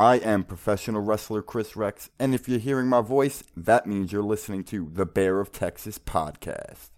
[0.00, 4.22] I am professional wrestler Chris Rex, and if you're hearing my voice, that means you're
[4.22, 6.90] listening to the Bear of Texas podcast.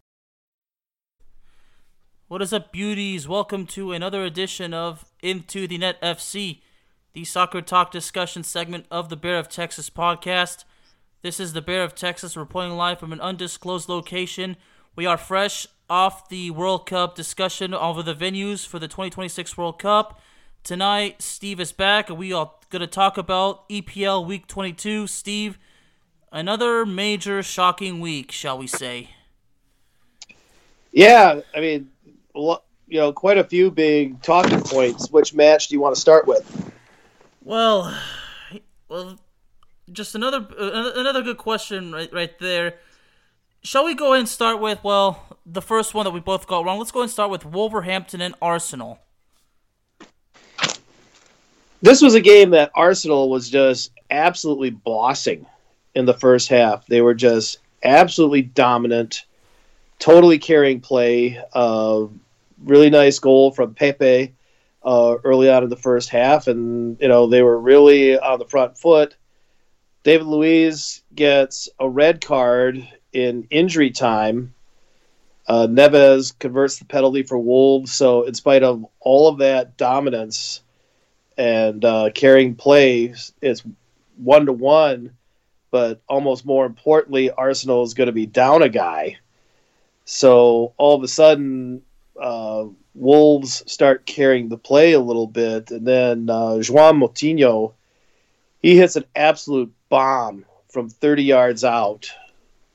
[2.29, 3.27] What is up, beauties?
[3.27, 6.61] Welcome to another edition of Into the Net FC,
[7.15, 10.65] the soccer talk discussion segment of the Bear of Texas podcast.
[11.23, 14.59] This is the Bear of Texas reporting live from an undisclosed location.
[14.95, 19.79] We are fresh off the World Cup discussion over the venues for the 2026 World
[19.79, 20.21] Cup.
[20.63, 25.09] Tonight, Steve is back, and we are going to talk about EPL Week 22.
[25.09, 25.59] Steve,
[26.33, 29.11] another major shocking week, shall we say?
[30.93, 31.91] Yeah, I mean,
[32.35, 32.59] you
[32.91, 35.11] know, quite a few big talking points.
[35.11, 36.73] Which match do you want to start with?
[37.43, 37.97] Well,
[38.89, 39.19] well,
[39.91, 42.75] just another another good question right right there.
[43.63, 46.65] Shall we go ahead and start with well the first one that we both got
[46.65, 46.79] wrong?
[46.79, 48.99] Let's go and start with Wolverhampton and Arsenal.
[51.83, 55.47] This was a game that Arsenal was just absolutely bossing
[55.95, 56.87] in the first half.
[56.87, 59.25] They were just absolutely dominant,
[59.99, 61.43] totally carrying play.
[61.55, 62.07] Uh,
[62.63, 64.35] really nice goal from Pepe
[64.83, 68.45] uh, early on in the first half, and you know they were really on the
[68.47, 69.17] front foot.
[70.03, 74.55] David Luiz gets a red card in injury time.
[75.47, 77.93] Uh, Neves converts the penalty for Wolves.
[77.93, 80.61] So, in spite of all of that dominance
[81.41, 83.63] and uh, carrying plays it's
[84.19, 85.13] one to one.
[85.71, 89.19] But almost more importantly, Arsenal is going to be down a guy.
[90.05, 91.83] So all of a sudden,
[92.21, 97.73] uh, Wolves start carrying the play a little bit, and then uh, João Moutinho,
[98.61, 102.11] he hits an absolute bomb from 30 yards out,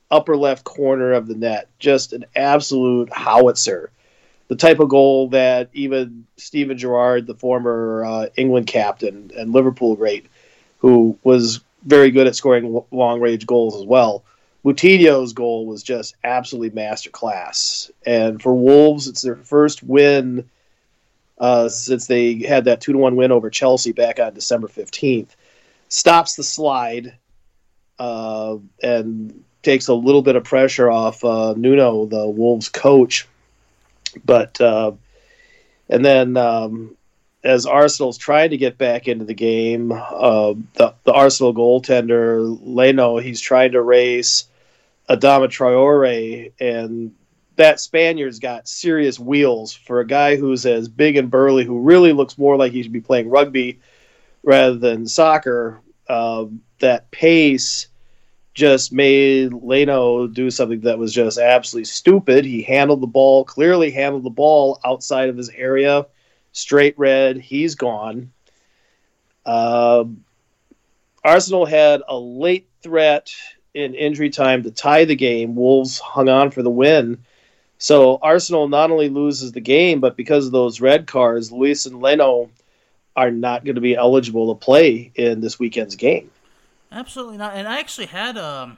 [0.10, 1.68] upper left corner of the net.
[1.78, 3.92] Just an absolute howitzer.
[4.48, 9.96] The type of goal that even Steven Gerrard, the former uh, England captain and Liverpool
[9.96, 10.28] great,
[10.80, 14.24] who was very good at scoring long range goals as well.
[14.64, 17.90] Moutinho's goal was just absolutely masterclass.
[18.06, 20.50] And for Wolves, it's their first win
[21.40, 25.36] uh, since they had that two to one win over Chelsea back on December fifteenth.
[25.90, 27.16] Stops the slide
[28.00, 33.28] uh, and takes a little bit of pressure off uh, Nuno, the Wolves coach.
[34.24, 34.94] But uh,
[35.90, 36.96] and then um,
[37.44, 43.18] as Arsenal's trying to get back into the game, uh, the the Arsenal goaltender Leno,
[43.18, 44.46] he's trying to race
[45.10, 47.14] Adama Traore, and
[47.56, 52.14] that Spaniard's got serious wheels for a guy who's as big and burly, who really
[52.14, 53.80] looks more like he should be playing rugby
[54.44, 55.82] rather than soccer.
[56.08, 56.46] Uh,
[56.80, 57.88] that pace
[58.56, 62.46] just made Leno do something that was just absolutely stupid.
[62.46, 66.08] He handled the ball, clearly handled the ball outside of his area,
[66.54, 67.38] straight red.
[67.38, 68.32] He's gone.
[69.46, 70.06] Uh,
[71.24, 73.36] Arsenal had a late threat
[73.74, 75.56] in injury time to tie the game.
[75.56, 77.20] Wolves hung on for the win.
[77.78, 82.02] So Arsenal not only loses the game, but because of those red cards, Luiz and
[82.02, 82.50] Leno
[83.18, 86.32] are not going to be eligible to play in this weekend's game.
[86.96, 87.56] Absolutely not.
[87.56, 88.78] And I actually had um,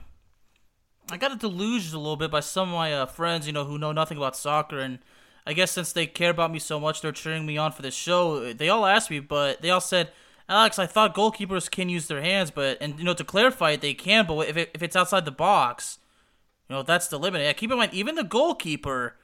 [1.12, 3.78] I got deluged a little bit by some of my uh, friends, you know, who
[3.78, 4.98] know nothing about soccer, and
[5.46, 7.94] I guess since they care about me so much, they're cheering me on for this
[7.94, 8.52] show.
[8.54, 10.12] They all asked me, but they all said,
[10.50, 13.82] "Alex, I thought goalkeepers can use their hands, but and you know to clarify it,
[13.82, 16.00] they can, but if it, if it's outside the box,
[16.68, 19.16] you know that's the limit." Yeah, keep in mind, even the goalkeeper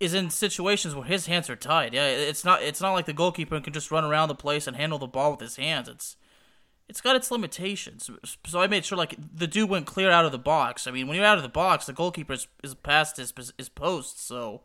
[0.00, 1.92] is in situations where his hands are tied.
[1.92, 4.78] Yeah, it's not it's not like the goalkeeper can just run around the place and
[4.78, 5.88] handle the ball with his hands.
[5.88, 6.16] It's
[6.88, 8.10] it's got its limitations.
[8.46, 10.86] So I made sure like the dude went clear out of the box.
[10.86, 13.68] I mean, when you're out of the box, the goalkeeper is, is past his his
[13.68, 14.26] post.
[14.26, 14.62] So,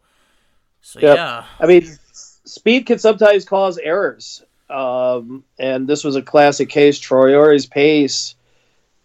[0.81, 1.15] so Yep.
[1.15, 1.85] yeah, I mean,
[2.45, 4.43] speed can sometimes cause errors.
[4.69, 6.97] Um, and this was a classic case.
[6.97, 8.35] Traore's pace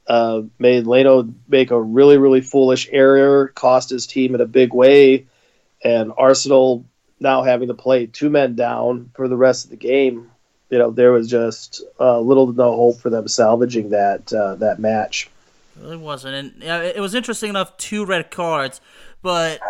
[0.08, 4.72] uh, made Leno make a really, really foolish error, cost his team in a big
[4.72, 5.26] way,
[5.84, 6.84] and Arsenal
[7.20, 10.30] now having to play two men down for the rest of the game.
[10.70, 14.56] You know, there was just uh, little to no hope for them salvaging that uh,
[14.56, 15.30] that match.
[15.82, 17.76] It wasn't, and it was interesting enough.
[17.76, 18.80] Two red cards,
[19.22, 19.60] but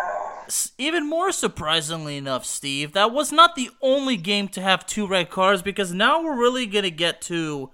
[0.77, 5.29] even more surprisingly enough, Steve, that was not the only game to have two red
[5.29, 7.69] cards because now we're really gonna get to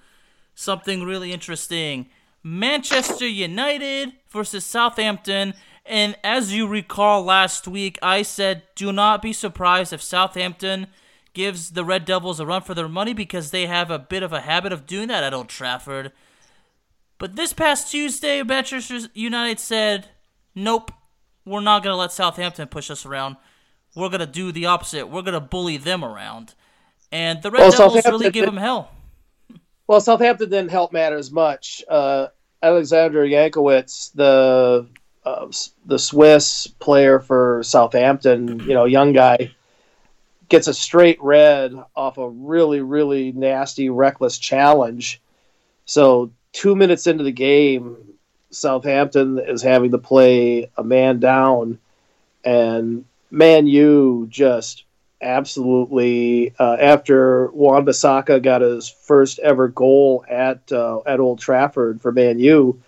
[0.53, 2.07] something really interesting.
[2.43, 5.55] Manchester United versus Southampton.
[5.83, 10.87] And as you recall last week, I said do not be surprised if Southampton
[11.35, 14.33] gives the Red Devils a run for their money because they have a bit of
[14.33, 16.11] a habit of doing that at Old Trafford.
[17.19, 20.07] But this past Tuesday, Manchester United said,
[20.55, 20.91] nope,
[21.45, 23.37] we're not going to let Southampton push us around.
[23.95, 25.07] We're going to do the opposite.
[25.07, 26.55] We're going to bully them around.
[27.11, 28.91] And the Red Well, Devils really gave them hell.
[29.87, 31.83] Well, Southampton didn't help matters much.
[31.87, 32.27] Uh,
[32.61, 34.87] Alexandre Jankewitz, the
[35.23, 35.47] uh,
[35.85, 39.53] the Swiss player for Southampton, you know, young guy,
[40.49, 45.21] gets a straight red off a really, really nasty, reckless challenge.
[45.85, 47.97] So two minutes into the game,
[48.49, 51.79] Southampton is having to play a man down,
[52.43, 54.83] and Man U just
[55.21, 62.11] absolutely uh, after Wan-Bissaka got his first ever goal at uh, at Old Trafford for
[62.11, 62.81] Man U.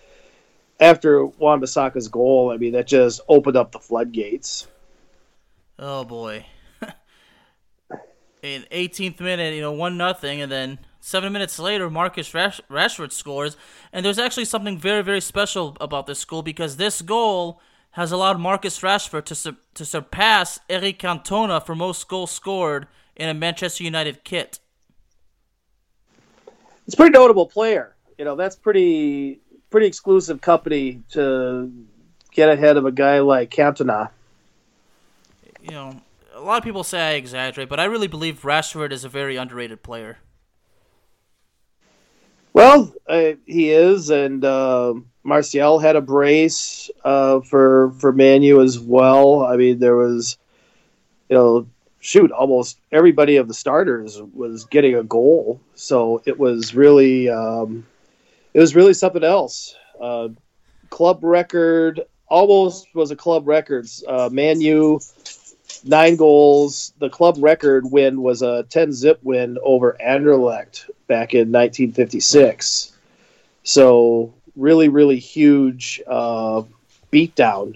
[0.79, 4.67] After Wan-Bissaka's goal, I mean that just opened up the floodgates.
[5.79, 6.45] Oh boy.
[8.55, 13.11] In 18th minute, you know, one nothing, and then seven minutes later, Marcus Rash- Rashford
[13.11, 13.57] scores.
[13.91, 17.61] And there's actually something very, very special about this goal because this goal
[17.91, 23.27] has allowed Marcus Rashford to sur- to surpass Eric Cantona for most goals scored in
[23.27, 24.59] a Manchester United kit.
[26.85, 27.95] It's a pretty notable player.
[28.17, 29.39] You know that's pretty
[29.69, 31.71] pretty exclusive company to
[32.31, 34.09] get ahead of a guy like Cantona.
[35.61, 36.01] You know,
[36.47, 39.83] lot of people say I exaggerate, but I really believe Rashford is a very underrated
[39.83, 40.19] player.
[42.53, 48.61] Well, uh, he is, and uh, Martial had a brace uh, for for Man U
[48.61, 49.45] as well.
[49.45, 50.37] I mean, there was,
[51.29, 51.67] you know,
[51.99, 57.85] shoot, almost everybody of the starters was getting a goal, so it was really, um,
[58.53, 59.75] it was really something else.
[60.01, 60.29] Uh,
[60.89, 63.87] club record almost was a club record.
[64.07, 64.99] Uh, Man U
[65.83, 66.93] nine goals.
[66.99, 72.93] The club record win was a 10 zip win over Anderlecht back in 1956.
[73.63, 76.63] So, really, really huge uh,
[77.11, 77.75] beatdown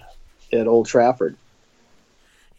[0.53, 1.35] at Old Trafford.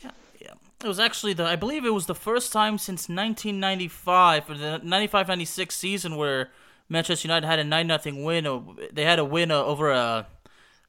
[0.03, 0.11] Yeah,
[0.41, 0.53] yeah.
[0.83, 4.81] It was actually the I believe it was the first time since 1995 for the
[4.85, 6.51] 95-96 season where
[6.89, 8.77] Manchester United had a 9 nothing win.
[8.93, 10.27] They had a win uh, over a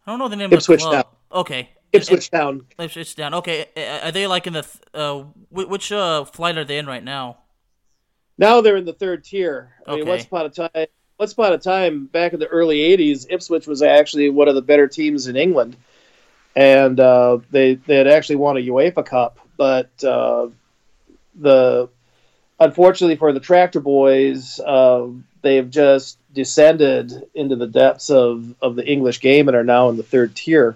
[0.06, 1.06] I don't know the name Ipswich of the club.
[1.06, 1.40] Town.
[1.40, 1.70] Okay.
[1.94, 2.66] Ipswich Town.
[2.80, 3.34] Ipswich Town.
[3.36, 3.68] Okay,
[4.04, 7.38] are they like in the th- uh which uh flight are they in right now?
[8.38, 9.74] Now they're in the third tier.
[9.88, 10.10] I mean, Okay.
[10.10, 10.88] once upon a time,
[11.20, 14.62] once upon a time, back in the early '80s, Ipswich was actually one of the
[14.62, 15.76] better teams in England,
[16.56, 19.38] and uh, they they had actually won a UEFA Cup.
[19.56, 20.48] But uh,
[21.36, 21.90] the
[22.60, 25.08] unfortunately for the Tractor Boys, uh,
[25.44, 29.98] they've just descended into the depths of, of the English game and are now in
[29.98, 30.76] the third tier.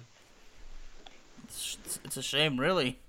[1.88, 3.00] It's, it's a shame, really.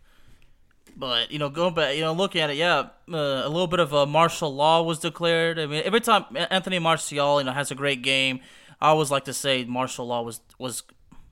[0.97, 3.81] But you know, going back, you know, looking at it, yeah, uh, a little bit
[3.81, 5.59] of a martial law was declared.
[5.59, 8.39] I mean, every time Anthony Martial, you know, has a great game,
[8.81, 10.85] I always like to say martial law was was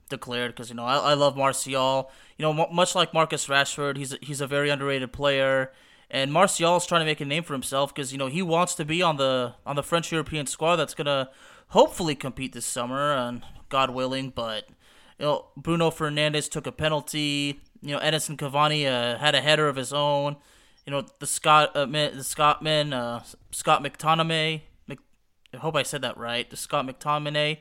[0.09, 2.11] declared because you know I, I love Martial.
[2.37, 5.73] You know, mu much like Marcus Rashford, he's a, he's a very underrated player,
[6.11, 8.75] and Martial is trying to make a name for himself because you know he wants
[8.75, 11.31] to be on the on the French European squad that's gonna
[11.69, 14.31] hopefully compete this summer, and God willing.
[14.31, 14.69] But
[15.19, 17.61] you know, Bruno Fernandes took a penalty.
[17.81, 20.37] You know, Edinson Cavani uh, had a header of his own.
[20.85, 24.63] You know, the Scot uh, the Scotsman uh, Scott McTominay.
[24.87, 24.99] Mc,
[25.53, 26.49] I hope I said that right.
[26.49, 27.59] The Scott McTominay.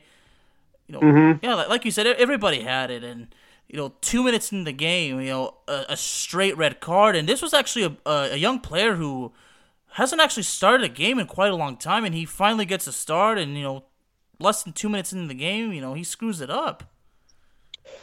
[0.86, 3.34] You know, yeah, like, like you said, everybody had it, and
[3.66, 7.28] you know, two minutes in the game, you know, a, a straight red card, and
[7.28, 9.32] this was actually a, a, a young player who
[9.94, 12.92] hasn't actually started a game in quite a long time, and he finally gets a
[12.92, 13.84] start, and you know,
[14.38, 16.84] less than two minutes into the game, you know, he screws it up.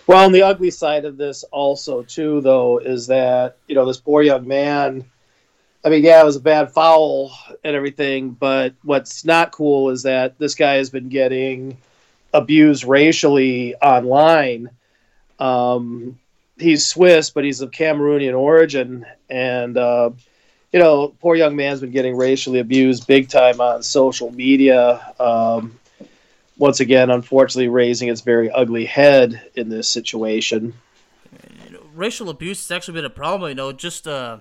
[0.06, 3.98] Well, and the ugly side of this also too, though, is that you know this
[3.98, 5.06] poor young man.
[5.86, 7.32] I mean, yeah, it was a bad foul
[7.64, 11.78] and everything, but what's not cool is that this guy has been getting
[12.34, 14.70] abused racially online.
[15.40, 16.20] Um,
[16.58, 20.12] he's Swiss, but he's of Cameroonian origin, and uh,
[20.72, 25.14] you know, poor young man's been getting racially abused big time on social media.
[25.20, 25.80] Um,
[26.64, 30.74] once again, unfortunately, raising its very ugly head in this situation.
[31.94, 33.50] racial abuse has actually been a problem.
[33.50, 34.38] You know, just uh,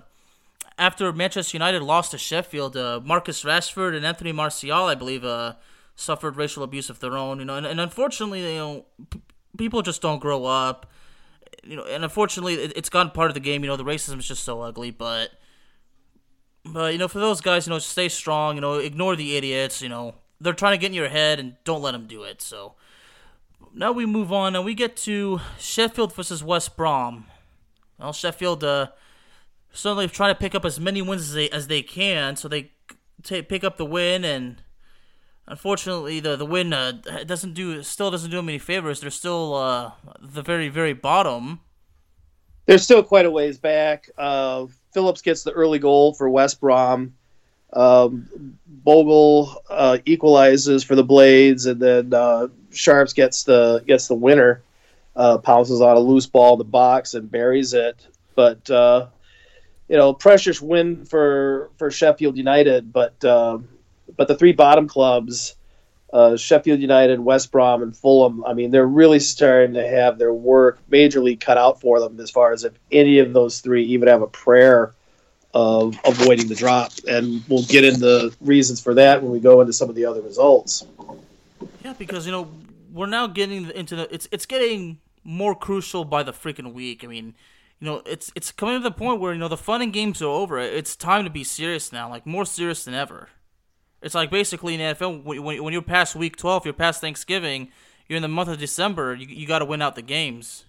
[0.77, 5.55] after Manchester United lost to Sheffield, uh, Marcus Rashford and Anthony Martial, I believe, uh,
[5.97, 7.39] suffered racial abuse of their own.
[7.39, 9.21] You know, and, and unfortunately, you know, p-
[9.57, 10.89] people just don't grow up.
[11.65, 13.65] You know, and unfortunately, it, it's gotten part of the game.
[13.65, 15.31] You know, the racism is just so ugly, but.
[16.65, 18.55] But you know, for those guys, you know, stay strong.
[18.55, 19.81] You know, ignore the idiots.
[19.81, 22.41] You know, they're trying to get in your head, and don't let them do it.
[22.41, 22.73] So
[23.73, 27.25] now we move on, and we get to Sheffield versus West Brom.
[27.99, 28.87] Well, Sheffield uh,
[29.71, 32.71] certainly trying to pick up as many wins as they as they can, so they
[33.23, 34.25] t- pick up the win.
[34.25, 34.61] And
[35.47, 38.99] unfortunately, the the win uh, doesn't do still doesn't do them any favors.
[38.99, 41.61] They're still uh, the very very bottom.
[42.65, 44.09] They're still quite a ways back.
[44.17, 47.15] Uh, Phillips gets the early goal for West Brom.
[47.73, 54.15] Um, Bogle uh, equalizes for the Blades, and then uh, Sharps gets the gets the
[54.15, 54.61] winner.
[55.15, 58.07] Uh, pounces on a loose ball in the box and buries it.
[58.33, 59.07] But uh,
[59.87, 62.91] you know, precious win for for Sheffield United.
[62.91, 63.59] But uh,
[64.17, 65.55] but the three bottom clubs,
[66.11, 68.43] uh, Sheffield United, West Brom, and Fulham.
[68.43, 72.31] I mean, they're really starting to have their work majorly cut out for them as
[72.31, 74.93] far as if any of those three even have a prayer
[75.53, 76.91] of avoiding the drop.
[77.07, 80.05] And we'll get into the reasons for that when we go into some of the
[80.05, 80.85] other results.
[81.83, 82.49] Yeah, because you know
[82.91, 87.03] we're now getting into the it's it's getting more crucial by the freaking week.
[87.03, 87.35] I mean,
[87.79, 90.21] you know, it's it's coming to the point where you know the fun and games
[90.21, 90.59] are over.
[90.59, 93.29] It's time to be serious now, like more serious than ever.
[94.01, 97.01] It's like basically in the NFL when, when when you're past week twelve, you're past
[97.01, 97.69] Thanksgiving,
[98.07, 99.15] you're in the month of December.
[99.15, 100.65] You you got to win out the games.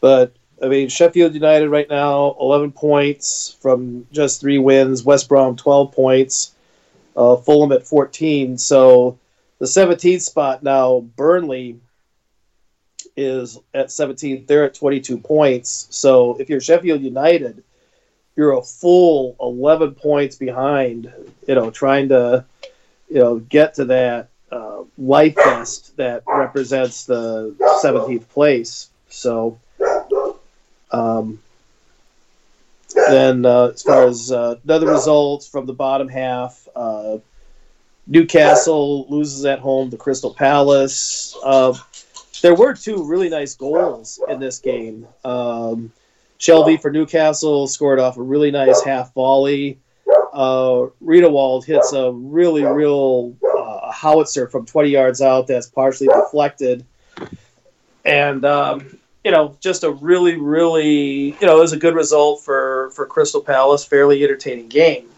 [0.00, 5.02] But I mean, Sheffield United right now, 11 points from just three wins.
[5.02, 6.54] West Brom, 12 points.
[7.16, 8.58] Uh, Fulham at 14.
[8.58, 9.18] So
[9.58, 11.80] the 17th spot now, Burnley
[13.16, 14.46] is at 17th.
[14.46, 15.86] They're at 22 points.
[15.90, 17.62] So if you're Sheffield United,
[18.36, 21.12] you're a full 11 points behind,
[21.46, 22.44] you know, trying to,
[23.08, 28.88] you know, get to that uh, life vest that represents the 17th place.
[29.08, 29.58] So,
[30.92, 31.40] um,
[32.94, 37.18] then, uh, as far as uh, other results from the bottom half, uh,
[38.06, 41.36] Newcastle loses at home to Crystal Palace.
[41.44, 41.76] Uh,
[42.42, 45.06] there were two really nice goals in this game.
[45.24, 45.92] Um,
[46.38, 49.78] Shelvey for Newcastle scored off a really nice half volley.
[50.32, 56.84] Uh, Riedewald hits a really, real uh, howitzer from 20 yards out that's partially deflected.
[58.04, 62.42] And um, you know, just a really, really, you know, it was a good result
[62.42, 63.84] for for Crystal Palace.
[63.84, 65.08] Fairly entertaining game.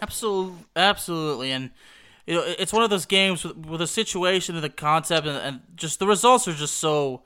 [0.00, 1.70] Absolutely, absolutely, and
[2.26, 5.36] you know it's one of those games with, with the situation and the concept and,
[5.36, 7.22] and just the results are just so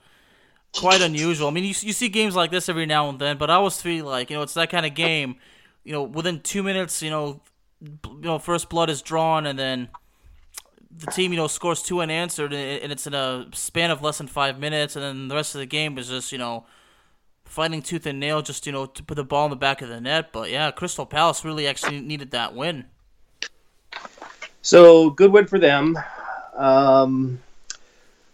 [0.75, 1.49] quite unusual.
[1.49, 3.81] I mean, you you see games like this every now and then, but I always
[3.81, 5.37] feel like you know it's that kind of game.
[5.85, 7.41] You know, within two minutes, you know,
[7.81, 9.89] you know, first blood is drawn, and then
[10.99, 14.27] the team you know scores two unanswered, and it's in a span of less than
[14.27, 16.67] five minutes, and then the rest of the game is just you know
[17.45, 19.89] fighting tooth and nail, just you know to put the ball in the back of
[19.89, 20.33] the net.
[20.33, 22.87] But yeah, Crystal Palace really actually needed that win.
[24.63, 25.99] So good win for them.
[26.57, 27.41] Um,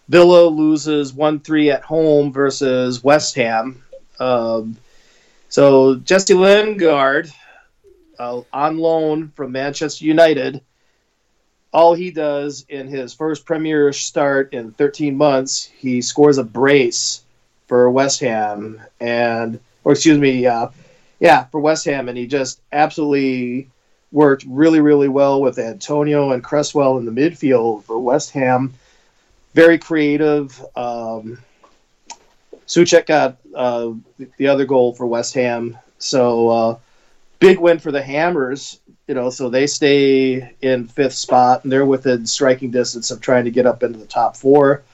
[0.09, 3.83] Villa loses one three at home versus West Ham.
[4.19, 4.77] Um,
[5.49, 7.31] so Jesse Lingard,
[8.19, 10.63] uh, on loan from Manchester United,
[11.73, 17.23] all he does in his first Premier start in 13 months, he scores a brace
[17.67, 20.69] for West Ham, and or excuse me, uh,
[21.19, 23.69] yeah, for West Ham, and he just absolutely
[24.11, 28.75] worked really, really well with Antonio and Cresswell in the midfield for West Ham.
[29.55, 30.63] Very creative.
[30.77, 31.39] Um,
[32.67, 33.93] Souček got uh,
[34.37, 35.79] the other goal for West Ham.
[35.99, 36.79] So uh,
[37.43, 38.81] big win for the Hammers.
[39.09, 43.45] You know, so they stay in fifth spot and they're within striking distance of trying
[43.45, 44.85] to get up into the top four.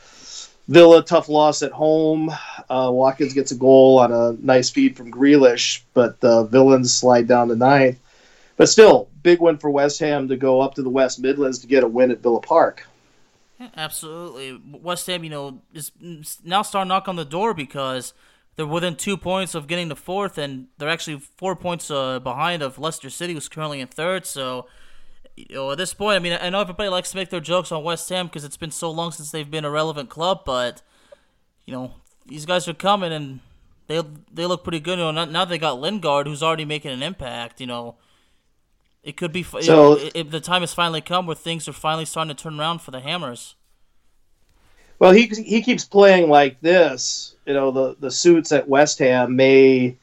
[0.66, 2.30] Villa tough loss at home.
[2.68, 7.28] Uh, Watkins gets a goal on a nice feed from Grealish, but the Villains slide
[7.28, 7.98] down to ninth.
[8.56, 11.66] But still, big win for West Ham to go up to the West Midlands to
[11.66, 12.86] get a win at Villa Park.
[13.60, 14.60] Yeah, absolutely.
[14.82, 15.92] West Ham, you know, is
[16.44, 18.14] now starting to knock on the door because
[18.58, 22.60] they're within two points of getting the fourth, and they're actually four points uh, behind
[22.60, 24.26] of Leicester City, who's currently in third.
[24.26, 24.66] So,
[25.36, 27.70] you know, at this point, I mean, I know everybody likes to make their jokes
[27.70, 30.82] on West Ham because it's been so long since they've been a relevant club, but
[31.66, 31.92] you know,
[32.26, 33.38] these guys are coming, and
[33.86, 34.02] they
[34.34, 34.98] they look pretty good.
[34.98, 37.60] You know, now, now they got Lingard, who's already making an impact.
[37.60, 37.94] You know,
[39.04, 39.44] it could be.
[39.44, 42.42] So, you know, if the time has finally come where things are finally starting to
[42.42, 43.54] turn around for the Hammers.
[44.98, 47.36] Well, he he keeps playing like this.
[47.48, 49.96] You know, the the suits at West Ham may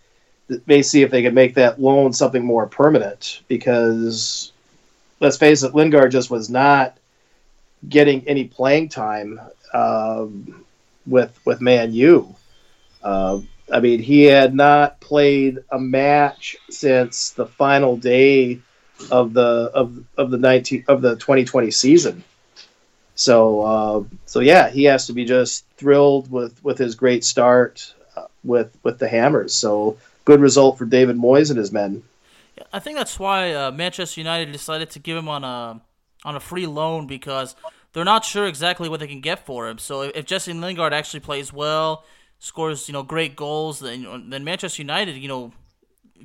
[0.66, 4.52] may see if they can make that loan something more permanent because
[5.20, 6.98] let's face it, Lingard just was not
[7.88, 9.40] getting any playing time
[9.74, 10.66] um,
[11.06, 12.36] with with Man U.
[13.04, 18.60] Uh, I mean, he had not played a match since the final day
[19.12, 22.24] of the of of the nineteen of the twenty twenty season.
[23.14, 27.94] So uh, so yeah, he has to be just thrilled with with his great start
[28.16, 29.54] uh, with with the Hammers.
[29.54, 32.04] So good result for David Moyes and his men.
[32.72, 35.82] I think that's why uh, Manchester United decided to give him on a
[36.24, 37.56] on a free loan because
[37.94, 39.78] they're not sure exactly what they can get for him.
[39.78, 42.04] So if Jesse Lingard actually plays well,
[42.40, 45.52] scores you know great goals, then then Manchester United you know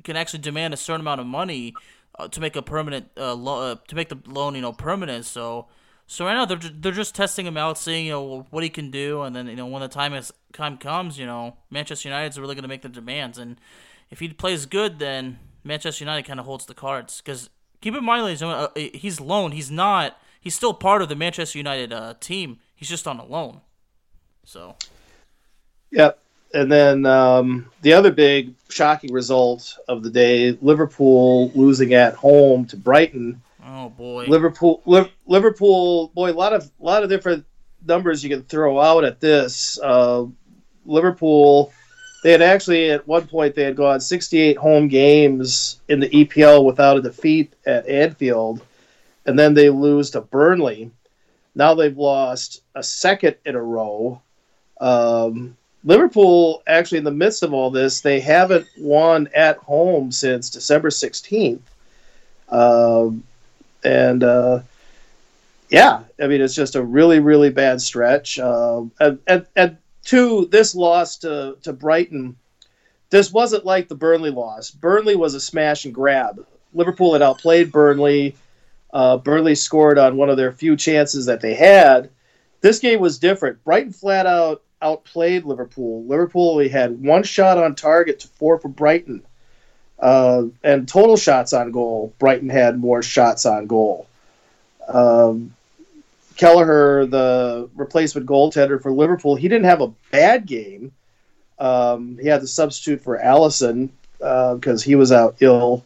[0.03, 1.73] can actually demand a certain amount of money
[2.17, 5.25] uh, to make a permanent uh, lo- uh, to make the loan you know permanent.
[5.25, 5.67] So
[6.11, 8.91] so right now they're they're just testing him out, seeing you know what he can
[8.91, 12.37] do, and then you know when the time is time comes, you know Manchester United's
[12.37, 13.55] really going to make the demands, and
[14.09, 17.21] if he plays good, then Manchester United kind of holds the cards.
[17.21, 17.49] Because
[17.79, 19.53] keep in mind, uh, he's loaned.
[19.53, 20.19] He's not.
[20.41, 22.59] He's still part of the Manchester United uh, team.
[22.75, 23.61] He's just on a loan.
[24.43, 24.75] So.
[25.91, 26.19] Yep.
[26.53, 32.65] And then um, the other big shocking result of the day: Liverpool losing at home
[32.65, 33.41] to Brighton
[33.73, 34.25] Oh boy.
[34.25, 37.45] Liverpool, Li- Liverpool, boy, a lot of a lot of different
[37.85, 39.79] numbers you can throw out at this.
[39.81, 40.25] Uh,
[40.85, 41.71] Liverpool,
[42.23, 46.65] they had actually at one point they had gone 68 home games in the EPL
[46.65, 48.61] without a defeat at Anfield,
[49.25, 50.91] and then they lose to Burnley.
[51.55, 54.21] Now they've lost a second in a row.
[54.81, 60.49] Um, Liverpool, actually, in the midst of all this, they haven't won at home since
[60.49, 61.61] December 16th.
[62.49, 63.23] Um,
[63.83, 64.59] and uh,
[65.69, 68.39] yeah, I mean it's just a really really bad stretch.
[68.39, 72.35] Uh, and, and and two, this loss to to Brighton,
[73.09, 74.71] this wasn't like the Burnley loss.
[74.71, 76.45] Burnley was a smash and grab.
[76.73, 78.35] Liverpool had outplayed Burnley.
[78.93, 82.09] Uh, Burnley scored on one of their few chances that they had.
[82.61, 83.63] This game was different.
[83.63, 86.03] Brighton flat out outplayed Liverpool.
[86.05, 89.23] Liverpool only had one shot on target to four for Brighton.
[90.01, 94.07] Uh, and total shots on goal, Brighton had more shots on goal.
[94.87, 95.53] Um,
[96.35, 100.91] Kelleher, the replacement goaltender for Liverpool, he didn't have a bad game.
[101.59, 105.85] Um, he had to substitute for Alisson because uh, he was out ill.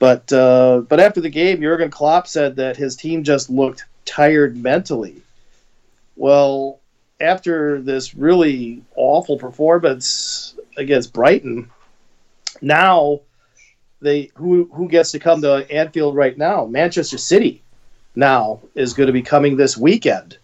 [0.00, 4.56] But uh, but after the game, Jurgen Klopp said that his team just looked tired
[4.56, 5.22] mentally.
[6.16, 6.80] Well,
[7.20, 11.70] after this really awful performance against Brighton,
[12.60, 13.20] now
[14.00, 16.66] they who who gets to come to Anfield right now?
[16.66, 17.62] Manchester City
[18.14, 20.38] now is going to be coming this weekend,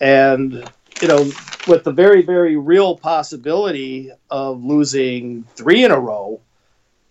[0.00, 0.68] and
[1.00, 1.30] you know
[1.68, 6.40] with the very very real possibility of losing three in a row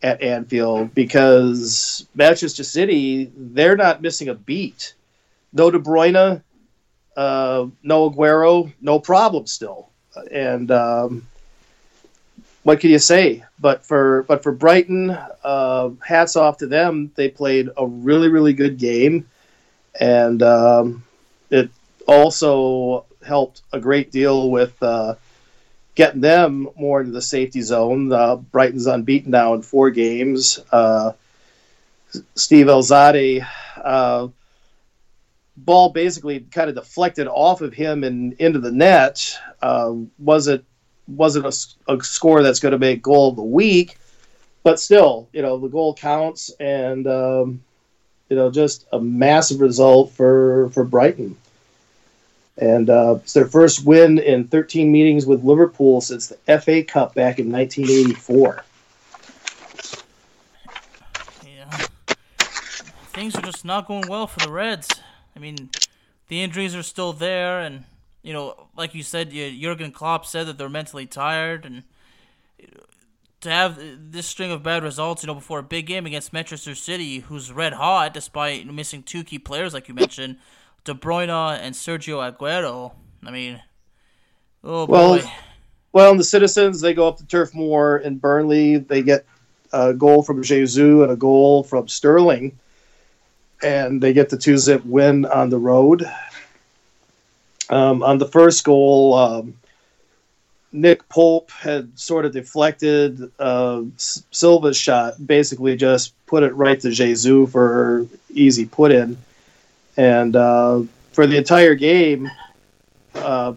[0.03, 4.95] at Anfield because Manchester City they're not missing a beat.
[5.53, 6.41] No De Bruyne,
[7.17, 9.89] uh, no Aguero, no problem still,
[10.31, 11.27] and um,
[12.63, 13.43] what can you say?
[13.59, 15.09] But for but for Brighton,
[15.43, 17.11] uh, hats off to them.
[17.15, 19.27] They played a really really good game,
[19.99, 21.03] and um,
[21.49, 21.69] it
[22.07, 25.15] also helped a great deal with uh,
[25.95, 28.11] getting them more into the safety zone.
[28.11, 30.59] Uh, Brighton's unbeaten now in four games.
[30.71, 31.13] Uh,
[32.35, 33.47] Steve Alzate,
[33.81, 34.27] uh,
[35.57, 39.37] ball basically kind of deflected off of him and into the net.
[39.61, 40.65] Uh, wasn't
[41.15, 43.97] wasn't a, a score that's going to make goal of the week,
[44.63, 47.63] but still, you know, the goal counts, and um,
[48.29, 51.35] you know, just a massive result for for Brighton.
[52.57, 57.15] And uh, it's their first win in 13 meetings with Liverpool since the FA Cup
[57.15, 58.63] back in 1984.
[61.45, 61.65] Yeah,
[63.13, 64.89] things are just not going well for the Reds.
[65.35, 65.69] I mean,
[66.27, 67.85] the injuries are still there, and
[68.23, 71.83] you know, like you said, Jurgen Klopp said that they're mentally tired, and
[73.41, 73.79] to have
[74.11, 77.51] this string of bad results, you know, before a big game against Manchester City, who's
[77.51, 80.37] red hot despite missing two key players, like you mentioned,
[80.83, 82.93] De Bruyne and Sergio Aguero.
[83.25, 83.61] I mean,
[84.63, 85.31] oh well, boy.
[85.91, 88.77] Well, the citizens they go up to Turf Moor in Burnley.
[88.77, 89.25] They get
[89.73, 92.57] a goal from Jesus and a goal from Sterling,
[93.63, 96.05] and they get the two zip win on the road.
[97.71, 99.53] Um, on the first goal, um,
[100.73, 106.91] Nick Pope had sort of deflected uh, Silva's shot, basically just put it right to
[106.91, 109.17] Jesus for easy put in.
[109.95, 112.29] And uh, for the entire game,
[113.15, 113.53] uh,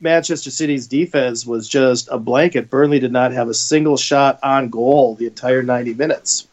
[0.00, 2.70] Manchester City's defense was just a blanket.
[2.70, 6.46] Burnley did not have a single shot on goal the entire 90 minutes.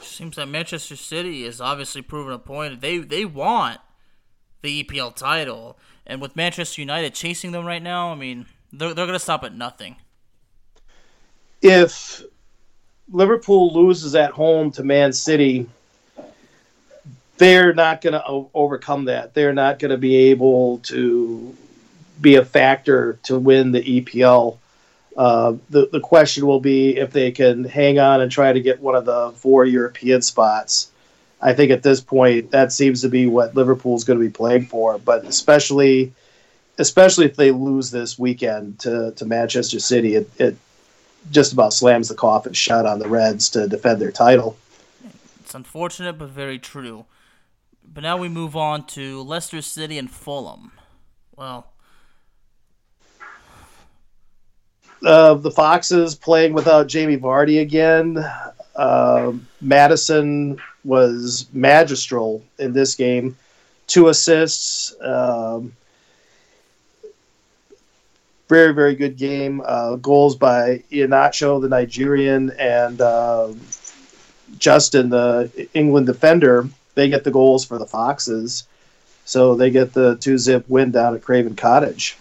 [0.00, 2.80] Seems that Manchester City is obviously proven a point.
[2.80, 3.80] They they want
[4.62, 9.06] the EPL title, and with Manchester United chasing them right now, I mean they're they're
[9.06, 9.96] gonna stop at nothing.
[11.60, 12.22] If
[13.10, 15.66] Liverpool loses at home to Man City,
[17.36, 19.34] they're not going to overcome that.
[19.34, 21.56] They're not going to be able to
[22.20, 24.58] be a factor to win the EPL.
[25.16, 28.80] Uh, the the question will be if they can hang on and try to get
[28.80, 30.90] one of the four European spots.
[31.42, 34.66] I think at this point that seems to be what Liverpool's going to be playing
[34.66, 34.98] for.
[34.98, 36.12] But especially,
[36.78, 40.56] especially if they lose this weekend to, to Manchester City, it, it
[41.30, 44.56] just about slams the coffin shut on the Reds to defend their title.
[45.40, 47.06] It's unfortunate, but very true.
[47.92, 50.72] But now we move on to Leicester City and Fulham.
[51.36, 51.66] Well,
[55.04, 58.24] uh, the Foxes playing without Jamie Vardy again.
[58.76, 63.36] Uh, Madison was magistral in this game.
[63.86, 64.94] Two assists.
[65.00, 65.72] Um,
[68.48, 69.62] very, very good game.
[69.64, 73.52] Uh, goals by Iheanacho, the Nigerian, and uh,
[74.58, 76.68] Justin, the England defender.
[76.94, 78.64] They get the goals for the Foxes.
[79.24, 82.18] So they get the two zip win down at Craven Cottage.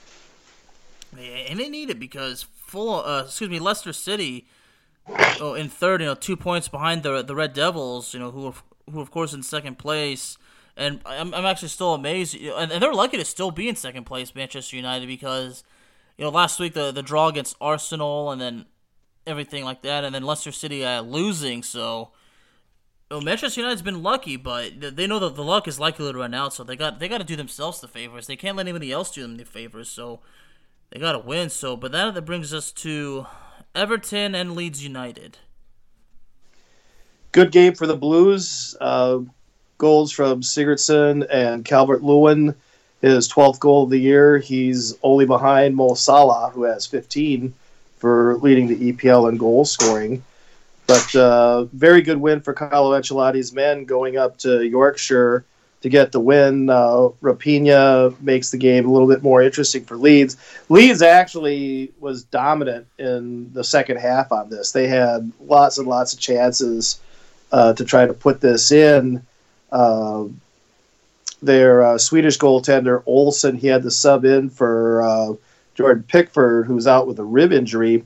[1.17, 3.03] and they need it because full.
[3.03, 4.45] Uh, excuse me, Leicester City.
[5.07, 8.13] Oh, in third, you know, two points behind the the Red Devils.
[8.13, 8.53] You know, who are,
[8.91, 10.37] who of course in second place.
[10.77, 14.05] And I'm, I'm actually still amazed, and, and they're lucky to still be in second
[14.05, 15.65] place, Manchester United, because
[16.17, 18.65] you know last week the the draw against Arsenal and then
[19.27, 21.61] everything like that, and then Leicester City uh, losing.
[21.61, 22.11] So
[23.09, 26.17] you know, Manchester United's been lucky, but they know that the luck is likely to
[26.17, 26.53] run out.
[26.53, 28.27] So they got they got to do themselves the favors.
[28.27, 29.89] They can't let anybody else do them the favors.
[29.89, 30.21] So
[30.91, 31.49] they got to win.
[31.49, 33.25] So, but that that brings us to
[33.73, 35.37] Everton and Leeds United.
[37.31, 38.75] good game for the Blues.
[38.81, 39.19] Uh,
[39.77, 42.55] goals from Sigurdsson and Calvert Lewin.
[43.01, 44.37] His 12th goal of the year.
[44.37, 47.53] He's only behind Mo Salah, who has 15
[47.97, 50.23] for leading the EPL in goal scoring.
[50.85, 55.45] But uh, very good win for Carlo Ancelotti's men going up to Yorkshire
[55.81, 56.69] to get the win.
[56.69, 60.37] Uh, Raphinha makes the game a little bit more interesting for Leeds.
[60.69, 64.71] Leeds actually was dominant in the second half on this.
[64.71, 66.99] They had lots and lots of chances
[67.51, 69.25] uh, to try to put this in.
[69.71, 70.25] Uh,
[71.41, 75.33] their uh, Swedish goaltender Olsen, he had to sub in for uh,
[75.73, 78.03] Jordan Pickford, who's out with a rib injury,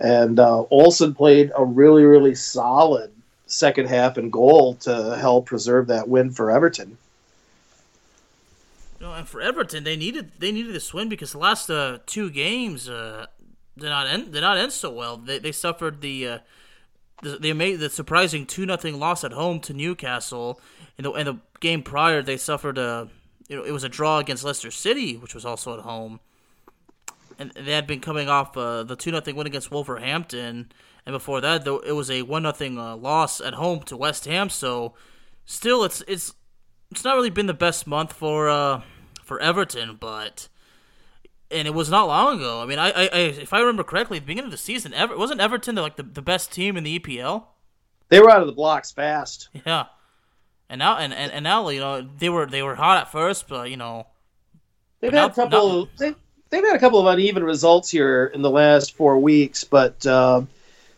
[0.00, 3.10] and uh, Olsen played a really, really solid
[3.46, 6.96] second half and goal to help preserve that win for Everton.
[9.02, 12.30] Know, and for Everton, they needed they needed this win because the last uh, two
[12.30, 13.26] games uh,
[13.76, 15.16] did not end did not end so well.
[15.16, 16.38] They they suffered the uh,
[17.20, 20.60] the, they made the surprising two nothing loss at home to Newcastle.
[20.98, 23.08] In the in the game prior, they suffered a
[23.48, 26.20] you know it was a draw against Leicester City, which was also at home.
[27.40, 30.70] And they had been coming off uh, the two nothing win against Wolverhampton,
[31.04, 34.26] and before that, though, it was a one nothing uh, loss at home to West
[34.26, 34.48] Ham.
[34.48, 34.94] So,
[35.44, 36.34] still, it's it's
[36.92, 38.82] it's not really been the best month for uh,
[39.22, 40.48] for Everton, but
[41.50, 42.62] and it was not long ago.
[42.62, 44.92] I mean, I, I, I if I remember correctly, at the beginning of the season,
[44.94, 47.44] Ever wasn't Everton the, like the, the best team in the EPL.
[48.08, 49.48] They were out of the blocks fast.
[49.66, 49.86] Yeah,
[50.68, 53.48] and now and, and, and now you know they were they were hot at first,
[53.48, 54.06] but you know
[55.00, 55.80] They've had a couple.
[55.80, 56.14] not- they,
[56.50, 60.42] they've had a couple of uneven results here in the last four weeks, but uh,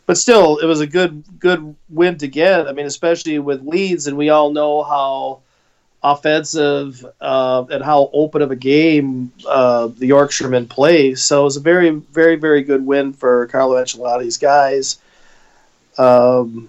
[0.07, 2.69] but still, it was a good good win to get.
[2.69, 5.41] I mean, especially with Leeds, and we all know how
[6.05, 11.17] offensive uh, and how open of a game uh, the Yorkshiremen play.
[11.17, 14.99] So it was a very very very good win for Carlo Ancelotti's guys.
[15.99, 16.69] Um,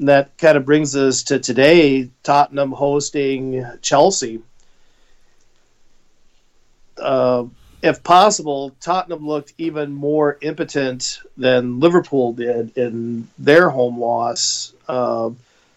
[0.00, 4.40] that kind of brings us to today: Tottenham hosting Chelsea
[7.02, 7.44] uh,
[7.82, 14.72] if possible, Tottenham looked even more impotent than Liverpool did in their home loss.
[14.86, 15.30] Uh,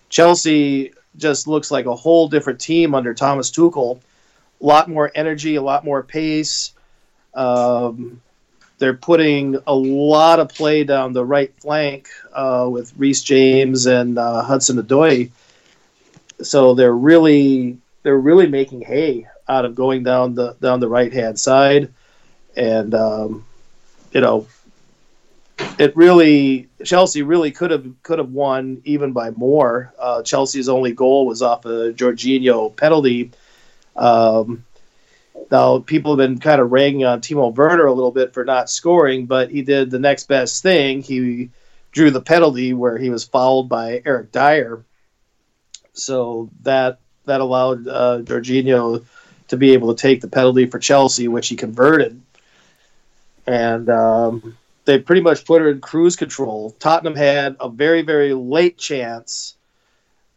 [0.10, 4.00] Chelsea just looks like a whole different team under Thomas Tuchel.
[4.62, 6.74] A lot more energy, a lot more pace.
[7.34, 8.22] Um,
[8.78, 14.18] they're putting a lot of play down the right flank uh, with Reece James and
[14.18, 15.32] uh, Hudson Odoi.
[16.42, 21.14] So they're really they're really making hay out of going down the down the right
[21.14, 21.94] hand side,
[22.56, 23.46] and um,
[24.12, 24.48] you know,
[25.78, 29.94] it really Chelsea really could have could have won even by more.
[30.00, 33.32] Uh, Chelsea's only goal was off a Jorginho penalty.
[33.96, 34.66] Um,
[35.52, 38.70] now people have been kind of ragging on Timo Werner a little bit for not
[38.70, 41.02] scoring, but he did the next best thing.
[41.02, 41.50] He
[41.92, 44.84] drew the penalty where he was fouled by Eric Dier.
[45.94, 49.04] So that that allowed uh, Jorginho
[49.50, 52.22] to be able to take the penalty for Chelsea, which he converted.
[53.48, 56.76] And um, they pretty much put her in cruise control.
[56.80, 59.58] Tottenham had a very, very late chance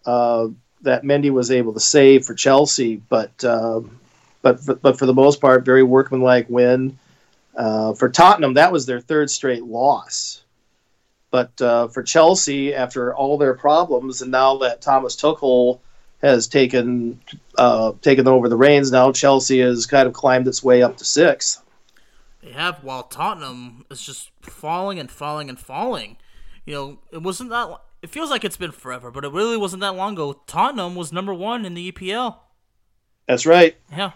[0.07, 0.49] uh,
[0.83, 3.99] that Mendy was able to save for Chelsea, but um,
[4.43, 6.99] but for, but for the most part, very workmanlike win.
[7.55, 10.43] Uh, for Tottenham, that was their third straight loss.
[11.31, 15.81] But uh, for Chelsea, after all their problems, and now that Thomas Tuchel
[16.23, 17.21] has taken
[17.59, 21.05] uh, taken over the reins, now Chelsea has kind of climbed its way up to
[21.05, 21.63] sixth.
[22.43, 26.17] They have, while Tottenham is just falling and falling and falling.
[26.65, 27.81] You know, it wasn't that.
[28.03, 30.43] It feels like it's been forever, but it really wasn't that long ago.
[30.47, 32.37] Tottenham was number one in the EPL.
[33.27, 33.77] That's right.
[33.91, 34.13] Yeah.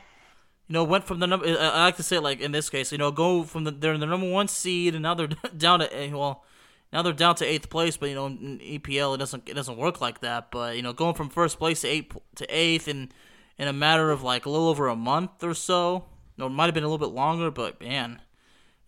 [0.69, 1.47] You know, went from the number.
[1.47, 2.93] I like to say it like in this case.
[2.93, 5.81] You know, go from the they're in the number one seed, and now they're down
[5.81, 6.45] to eh, well,
[6.93, 7.97] now they're down to eighth place.
[7.97, 10.51] But you know, in EPL it doesn't it doesn't work like that.
[10.51, 13.11] But you know, going from first place to eight to eighth in
[13.59, 16.05] in a matter of like a little over a month or so.
[16.43, 18.21] No, it might have been a little bit longer, but man,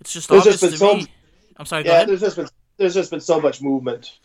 [0.00, 1.06] it's just There's obvious just been to so- me.
[1.56, 1.84] I'm sorry.
[1.84, 4.18] Yeah, there's just been there's just been so much movement,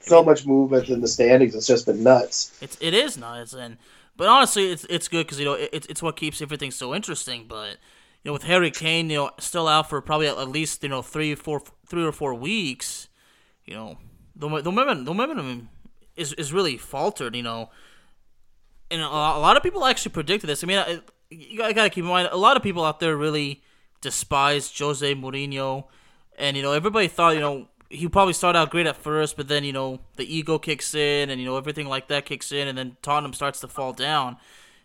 [0.00, 1.54] so much movement in the standings.
[1.54, 2.56] It's just been nuts.
[2.62, 3.76] It's it is nuts, and
[4.16, 7.44] but honestly, it's it's good because you know it's it's what keeps everything so interesting.
[7.46, 7.72] But
[8.22, 11.02] you know, with Harry Kane, you know, still out for probably at, least you know
[11.02, 13.08] three, four, three or four weeks,
[13.66, 13.98] you know,
[14.34, 15.68] the the momentum the momentum
[16.16, 17.36] is is really faltered.
[17.36, 17.68] You know,
[18.90, 20.64] and a lot, a lot of people actually predicted this.
[20.64, 23.16] I mean, I, you got to keep in mind a lot of people out there
[23.16, 23.62] really
[24.00, 25.84] despise Jose Mourinho,
[26.36, 29.48] and you know everybody thought you know he probably started out great at first, but
[29.48, 32.68] then you know the ego kicks in, and you know everything like that kicks in,
[32.68, 34.36] and then Tottenham starts to fall down.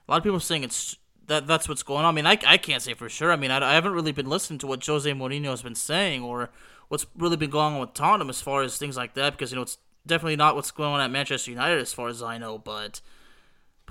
[0.08, 2.14] A lot of people are saying it's that that's what's going on.
[2.14, 3.32] I mean, I, I can't say for sure.
[3.32, 6.22] I mean, I, I haven't really been listening to what Jose Mourinho has been saying
[6.22, 6.52] or
[6.88, 9.56] what's really been going on with Tottenham as far as things like that, because you
[9.56, 12.58] know it's definitely not what's going on at Manchester United as far as I know,
[12.60, 13.02] but.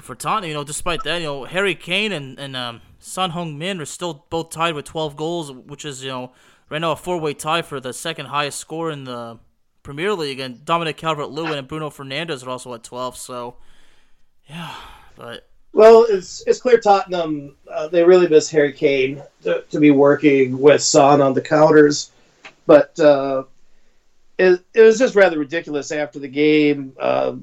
[0.00, 3.56] For Tottenham, you know, despite that, you know, Harry Kane and, and um, Son Heung
[3.56, 6.32] Min are still both tied with 12 goals, which is, you know,
[6.68, 9.38] right now a four way tie for the second highest score in the
[9.82, 10.40] Premier League.
[10.40, 13.16] And Dominic Calvert Lewin and Bruno Fernandes are also at 12.
[13.16, 13.56] So,
[14.48, 14.74] yeah,
[15.16, 19.90] but Well, it's it's clear Tottenham uh, they really miss Harry Kane to, to be
[19.90, 22.10] working with Son on the counters,
[22.66, 23.44] but uh,
[24.38, 26.92] it it was just rather ridiculous after the game.
[26.98, 27.36] Uh,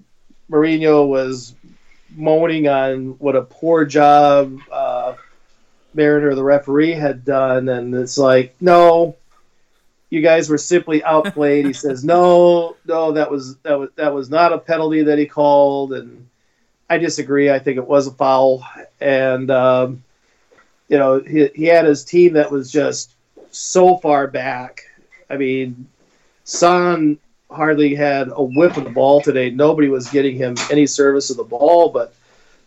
[0.50, 1.56] Mourinho was
[2.16, 5.16] moaning on what a poor job uh,
[5.94, 9.16] Marriner, the referee, had done, and it's like, no,
[10.10, 11.66] you guys were simply outplayed.
[11.66, 15.26] he says, no, no, that was that was that was not a penalty that he
[15.26, 16.28] called, and
[16.90, 17.50] I disagree.
[17.52, 18.66] I think it was a foul,
[19.00, 20.04] and um,
[20.88, 23.16] you know he he had his team that was just
[23.52, 24.84] so far back.
[25.30, 25.88] I mean,
[26.44, 27.18] Son
[27.52, 29.50] hardly had a whip of the ball today.
[29.50, 32.14] Nobody was getting him any service of the ball, but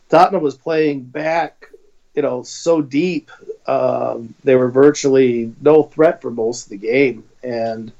[0.08, 1.70] Tottenham was playing back,
[2.14, 3.30] you know, so deep.
[3.66, 7.92] Um, they were virtually no threat for most of the game, and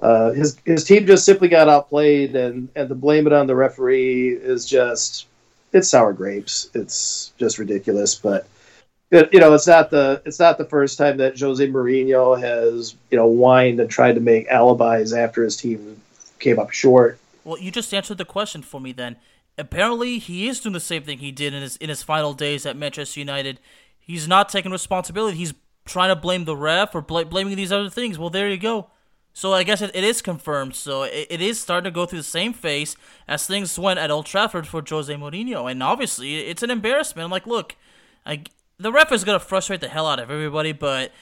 [0.00, 2.36] uh, his his team just simply got outplayed.
[2.36, 5.26] And and to blame it on the referee is just
[5.72, 6.70] it's sour grapes.
[6.74, 8.46] It's just ridiculous, but.
[9.10, 13.16] You know, it's not the it's not the first time that Jose Mourinho has you
[13.16, 16.00] know whined and tried to make alibis after his team
[16.38, 17.18] came up short.
[17.44, 19.16] Well, you just answered the question for me then.
[19.56, 22.66] Apparently, he is doing the same thing he did in his in his final days
[22.66, 23.60] at Manchester United.
[23.98, 25.36] He's not taking responsibility.
[25.36, 28.18] He's trying to blame the ref or bl- blaming these other things.
[28.18, 28.88] Well, there you go.
[29.32, 30.74] So I guess it, it is confirmed.
[30.74, 34.10] So it, it is starting to go through the same phase as things went at
[34.10, 37.24] Old Trafford for Jose Mourinho, and obviously it's an embarrassment.
[37.24, 37.76] I'm like, look,
[38.24, 38.44] I,
[38.78, 41.12] the ref is gonna frustrate the hell out of everybody, but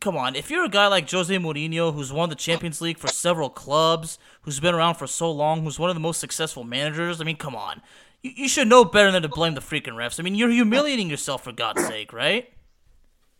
[0.00, 3.08] come on, if you're a guy like Jose Mourinho, who's won the Champions League for
[3.08, 7.20] several clubs, who's been around for so long, who's one of the most successful managers,
[7.20, 7.82] I mean, come on.
[8.22, 10.18] You, you should know better than to blame the freaking refs.
[10.18, 12.52] I mean, you're humiliating yourself for God's sake, right?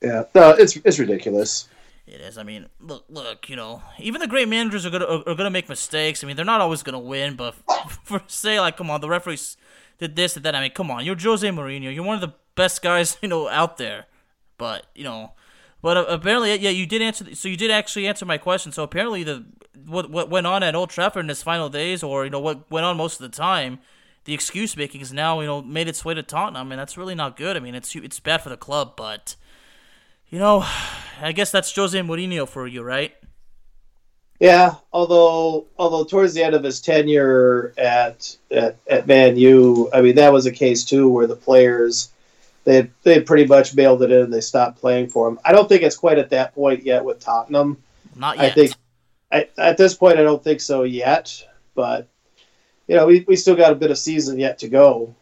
[0.00, 1.68] Yeah, no, it's it's ridiculous.
[2.06, 2.38] It is.
[2.38, 3.48] I mean, look, look.
[3.48, 6.22] You know, even the great managers are gonna are, are gonna make mistakes.
[6.22, 7.34] I mean, they're not always gonna win.
[7.34, 7.54] But
[8.04, 9.56] for say, like, come on, the referees
[9.98, 10.54] did this and that.
[10.54, 11.92] I mean, come on, you're Jose Mourinho.
[11.92, 14.06] You're one of the best guys you know out there.
[14.56, 15.32] But you know,
[15.80, 17.34] but uh, apparently, yeah, you did answer.
[17.34, 18.72] So you did actually answer my question.
[18.72, 19.44] So apparently, the
[19.86, 22.70] what what went on at Old Trafford in his final days, or you know what
[22.70, 23.78] went on most of the time,
[24.24, 27.14] the excuse making has now you know made its way to Tottenham, and that's really
[27.14, 27.56] not good.
[27.56, 29.36] I mean, it's it's bad for the club, but
[30.28, 30.66] you know,
[31.20, 33.14] I guess that's Jose Mourinho for you, right?
[34.40, 40.00] Yeah, although although towards the end of his tenure at at, at Man U, I
[40.00, 42.10] mean that was a case too where the players
[42.68, 45.40] they they pretty much mailed it in and they stopped playing for him.
[45.42, 47.82] I don't think it's quite at that point yet with Tottenham.
[48.14, 48.44] Not yet.
[48.44, 48.72] I think
[49.32, 51.42] I, at this point I don't think so yet,
[51.74, 52.08] but
[52.86, 55.14] you know we, we still got a bit of season yet to go.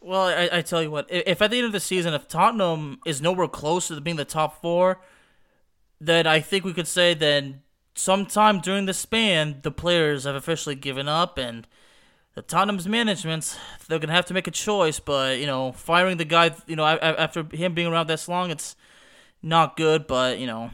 [0.00, 3.00] Well, I, I tell you what, if at the end of the season, if Tottenham
[3.04, 5.00] is nowhere close to being the top four,
[6.00, 7.62] then I think we could say then
[7.96, 11.66] sometime during the span, the players have officially given up, and
[12.34, 15.00] the Tottenham's management, they're gonna have to make a choice.
[15.00, 18.76] But you know, firing the guy, you know, after him being around this long, it's
[19.42, 20.06] not good.
[20.06, 20.70] But you know,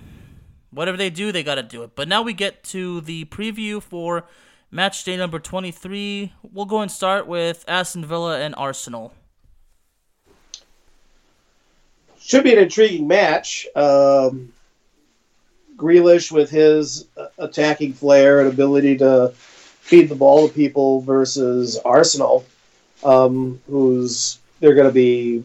[0.71, 1.95] whatever they do, they gotta do it.
[1.95, 4.27] But now we get to the preview for
[4.71, 6.33] match day number twenty-three.
[6.43, 9.15] We'll go and start with Aston Villa and Arsenal.
[12.21, 13.67] Should be an intriguing match.
[13.77, 14.53] Um,
[15.77, 19.35] Grealish with his uh, attacking flair and ability to
[19.85, 22.47] feed the ball to people versus Arsenal,
[23.05, 25.45] um, who's they're going to be,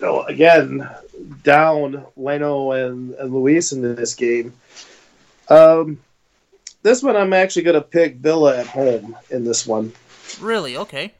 [0.00, 0.88] know, again
[1.44, 4.52] down Leno and, and Luiz in this game.
[5.48, 6.00] Um,
[6.82, 9.92] this one I'm actually going to pick Villa at home in this one.
[10.40, 10.76] Really?
[10.76, 11.14] Okay.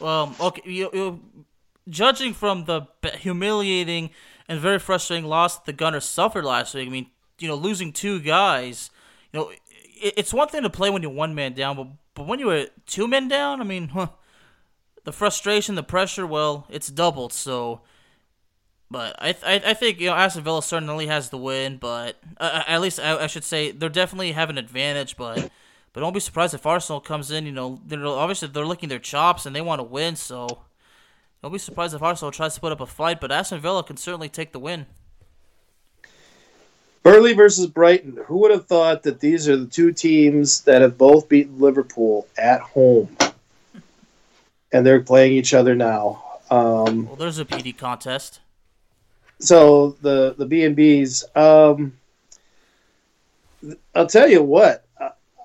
[0.00, 0.62] Well, okay.
[0.64, 1.20] You, you,
[1.88, 2.82] judging from the
[3.18, 4.10] humiliating
[4.48, 7.06] and very frustrating loss the Gunners suffered last week, I mean,
[7.38, 8.90] you know, losing two guys,
[9.32, 9.52] you know,
[10.00, 12.66] it's one thing to play when you're one man down, but but when you were
[12.86, 14.08] two men down, I mean, huh,
[15.04, 17.32] the frustration, the pressure, well, it's doubled.
[17.32, 17.82] So,
[18.90, 22.62] but I I, I think you know Aston Villa certainly has the win, but uh,
[22.66, 25.50] at least I, I should say they're definitely have an advantage, but.
[25.94, 27.46] But don't be surprised if Arsenal comes in.
[27.46, 30.16] You know, they're obviously they're licking their chops and they want to win.
[30.16, 30.46] So
[31.42, 33.20] don't be surprised if Arsenal tries to put up a fight.
[33.20, 34.86] But Aston Villa can certainly take the win.
[37.08, 38.18] Burnley versus Brighton.
[38.26, 42.26] Who would have thought that these are the two teams that have both beaten Liverpool
[42.36, 43.16] at home,
[44.70, 46.22] and they're playing each other now?
[46.50, 48.40] Um, Well, there's a PD contest.
[49.38, 51.24] so the the B and B's.
[51.34, 51.94] Um,
[53.94, 54.84] I'll tell you what.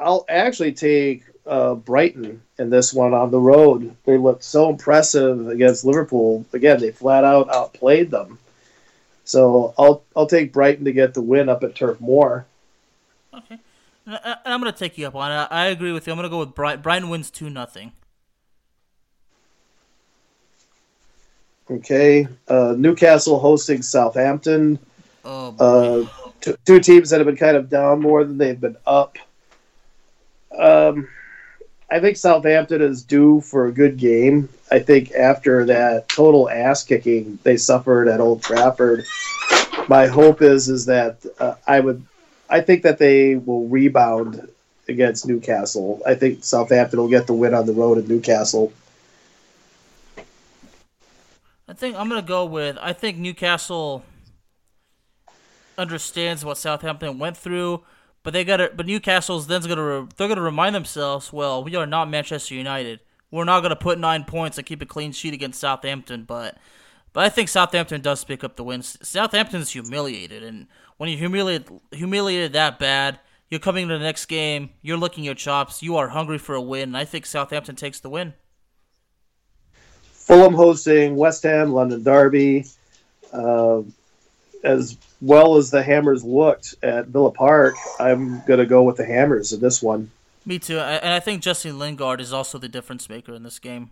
[0.01, 3.95] I'll actually take uh, Brighton in this one on the road.
[4.03, 6.45] They looked so impressive against Liverpool.
[6.51, 8.37] Again, they flat out outplayed them.
[9.25, 12.45] So I'll I'll take Brighton to get the win up at Turf Moor.
[13.33, 13.57] Okay,
[14.05, 15.47] I- and I'm gonna take you up on it.
[15.51, 16.13] I agree with you.
[16.13, 16.81] I'm gonna go with Brighton.
[16.81, 17.93] Brighton wins two nothing.
[21.71, 24.77] Okay, uh, Newcastle hosting Southampton.
[25.23, 25.63] Oh, boy.
[25.63, 26.07] Uh,
[26.41, 29.17] t- two teams that have been kind of down more than they've been up.
[30.57, 31.07] Um,
[31.93, 34.49] I think Southampton is due for a good game.
[34.71, 39.05] I think after that total ass kicking they suffered at Old Trafford,
[39.87, 42.03] my hope is is that uh, I would,
[42.49, 44.49] I think that they will rebound
[44.87, 46.01] against Newcastle.
[46.03, 48.73] I think Southampton will get the win on the road at Newcastle.
[51.67, 52.75] I think I'm gonna go with.
[52.81, 54.03] I think Newcastle
[55.77, 57.83] understands what Southampton went through,
[58.23, 58.71] but they got to.
[58.75, 61.31] But Newcastle's then's gonna re, they're gonna remind themselves.
[61.31, 63.01] Well, we are not Manchester United.
[63.29, 66.23] We're not gonna put nine points and keep a clean sheet against Southampton.
[66.23, 66.57] But
[67.11, 68.81] but I think Southampton does pick up the win.
[68.81, 74.71] Southampton's humiliated, and when you humiliate humiliated that bad, you're coming to the next game.
[74.81, 75.83] You're looking your chops.
[75.83, 76.89] You are hungry for a win.
[76.89, 78.33] And I think Southampton takes the win.
[80.11, 82.65] Fulham hosting West Ham, London Derby.
[83.31, 83.83] Uh,
[84.63, 89.05] as well as the Hammers looked at Villa Park, I'm going to go with the
[89.05, 90.11] Hammers in this one.
[90.45, 93.91] Me too, and I think Jesse Lingard is also the difference maker in this game.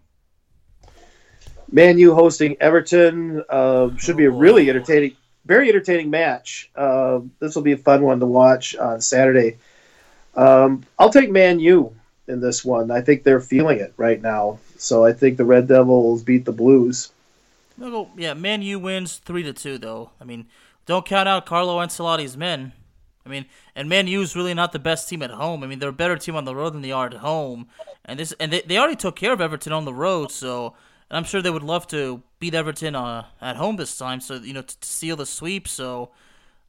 [1.71, 5.15] Man U hosting Everton uh, should be a Oh, really entertaining,
[5.45, 6.69] very entertaining match.
[6.75, 9.57] Uh, this will be a fun one to watch on Saturday.
[10.35, 11.95] Um, I'll take Man U
[12.27, 12.91] in this one.
[12.91, 14.59] I think they're feeling it right now.
[14.77, 17.09] So I think the Red Devils beat the Blues.
[17.79, 20.09] Go, yeah, Man U wins three to two though.
[20.19, 20.47] I mean,
[20.85, 22.73] don't count out Carlo Ancelotti's men.
[23.25, 25.63] I mean, and Man U's really not the best team at home.
[25.63, 27.67] I mean, they're a better team on the road than they are at home.
[28.03, 30.75] And this, and they, they already took care of Everton on the road, so
[31.09, 34.21] and I'm sure they would love to beat Everton uh, at home this time.
[34.21, 35.67] So you know, to, to seal the sweep.
[35.67, 36.11] So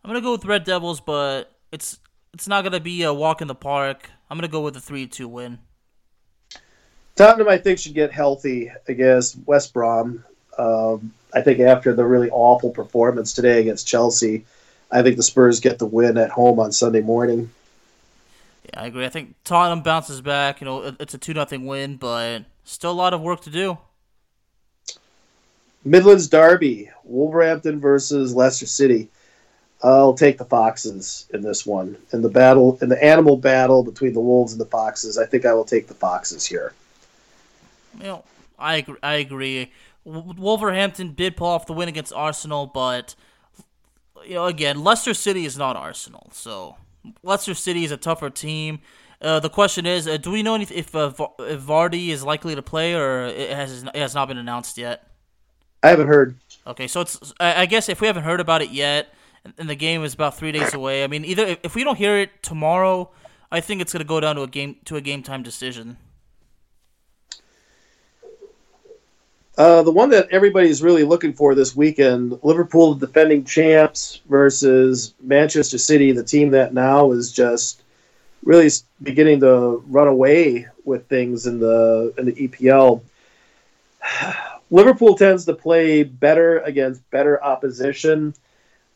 [0.05, 1.99] I'm gonna go with Red Devils, but it's
[2.35, 4.11] it's not gonna be a walk in the park.
[4.29, 5.59] I'm gonna go with a three two win.
[7.15, 10.25] Tottenham, I think, should get healthy against West Brom.
[10.59, 14.45] Um, I think after the really awful performance today against Chelsea,
[14.91, 17.51] I think the Spurs get the win at home on Sunday morning.
[18.65, 19.05] Yeah, I agree.
[19.05, 20.61] I think Tottenham bounces back.
[20.61, 23.79] You know, it's a two nothing win, but still a lot of work to do.
[25.85, 29.09] Midlands Derby, Wolverhampton versus Leicester City.
[29.83, 31.97] I'll take the Foxes in this one.
[32.13, 35.45] In the battle, in the animal battle between the Wolves and the Foxes, I think
[35.45, 36.73] I will take the Foxes here.
[37.99, 38.25] You know,
[38.59, 38.97] I agree.
[39.03, 39.73] I agree.
[40.05, 43.15] Wolverhampton did pull off the win against Arsenal, but
[44.27, 46.77] you know, again, Leicester City is not Arsenal, so
[47.23, 48.81] Leicester City is a tougher team.
[49.21, 52.63] Uh, the question is, uh, do we know if, uh, if Vardy is likely to
[52.63, 55.07] play, or it has it has not been announced yet?
[55.83, 56.37] I haven't heard.
[56.67, 59.13] Okay, so it's I I guess if we haven't heard about it yet,
[59.59, 61.05] and the game is about three days away.
[61.05, 63.11] I mean, either if- we don't hear it tomorrow,
[63.51, 65.97] I think it's gonna go down to a game to a game time decision.
[69.63, 75.79] Uh, the one that everybody's really looking for this weekend: Liverpool, defending champs, versus Manchester
[75.79, 77.81] City, the team that now is just
[78.43, 78.69] really
[79.05, 83.03] beginning to run away with things in the in the EPL.
[84.73, 88.35] Liverpool tends to play better against better opposition.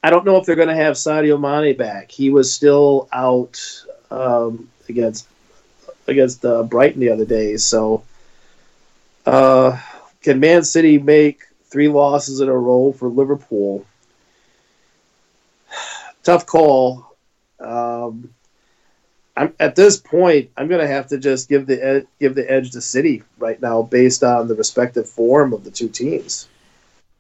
[0.03, 2.11] I don't know if they're going to have Sadio Mane back.
[2.11, 5.29] He was still out um, against
[6.09, 8.03] against uh, Brighton the other day, so.
[9.25, 9.81] Uh,
[10.27, 13.87] can Man City make three losses in a row for Liverpool?
[16.25, 17.15] Tough call.
[17.61, 18.35] Um,
[19.37, 20.51] I'm at this point.
[20.57, 23.63] I'm going to have to just give the ed- give the edge to City right
[23.63, 26.49] now, based on the respective form of the two teams.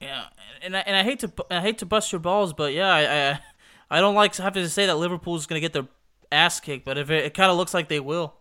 [0.00, 0.24] Yeah,
[0.61, 3.30] and I, and I hate to I hate to bust your balls, but yeah, I
[3.30, 5.86] I, I don't like having to say that Liverpool's gonna get their
[6.32, 8.34] ass kicked, but if it, it kind of looks like they will,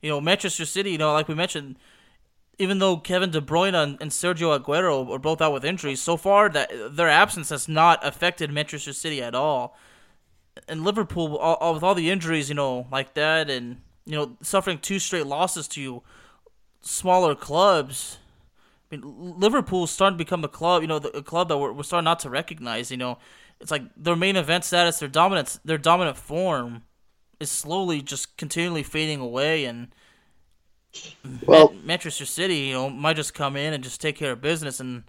[0.00, 1.74] you know, Manchester City, you know, like we mentioned,
[2.58, 6.48] even though Kevin De Bruyne and, Sergio Aguero are both out with injuries, so far
[6.50, 9.76] that their absence has not affected Manchester City at all.
[10.68, 14.36] And Liverpool, all, all, with all the injuries, you know, like that, and you know,
[14.42, 16.02] suffering two straight losses to
[16.82, 18.18] smaller clubs.
[18.90, 19.02] I mean,
[19.38, 22.04] Liverpool's starting to become a club, you know, the, a club that we're, we're starting
[22.04, 22.90] not to recognize.
[22.90, 23.18] You know,
[23.60, 26.82] it's like their main event status, their dominance, their dominant form
[27.40, 29.88] is slowly just continually fading away, and
[31.46, 34.80] Well, Manchester City, you know, might just come in and just take care of business,
[34.80, 35.04] and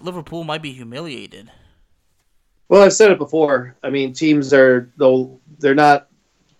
[0.00, 1.50] Liverpool might be humiliated.
[2.68, 3.76] well, I've said it before.
[3.82, 6.08] I mean, teams are though they're not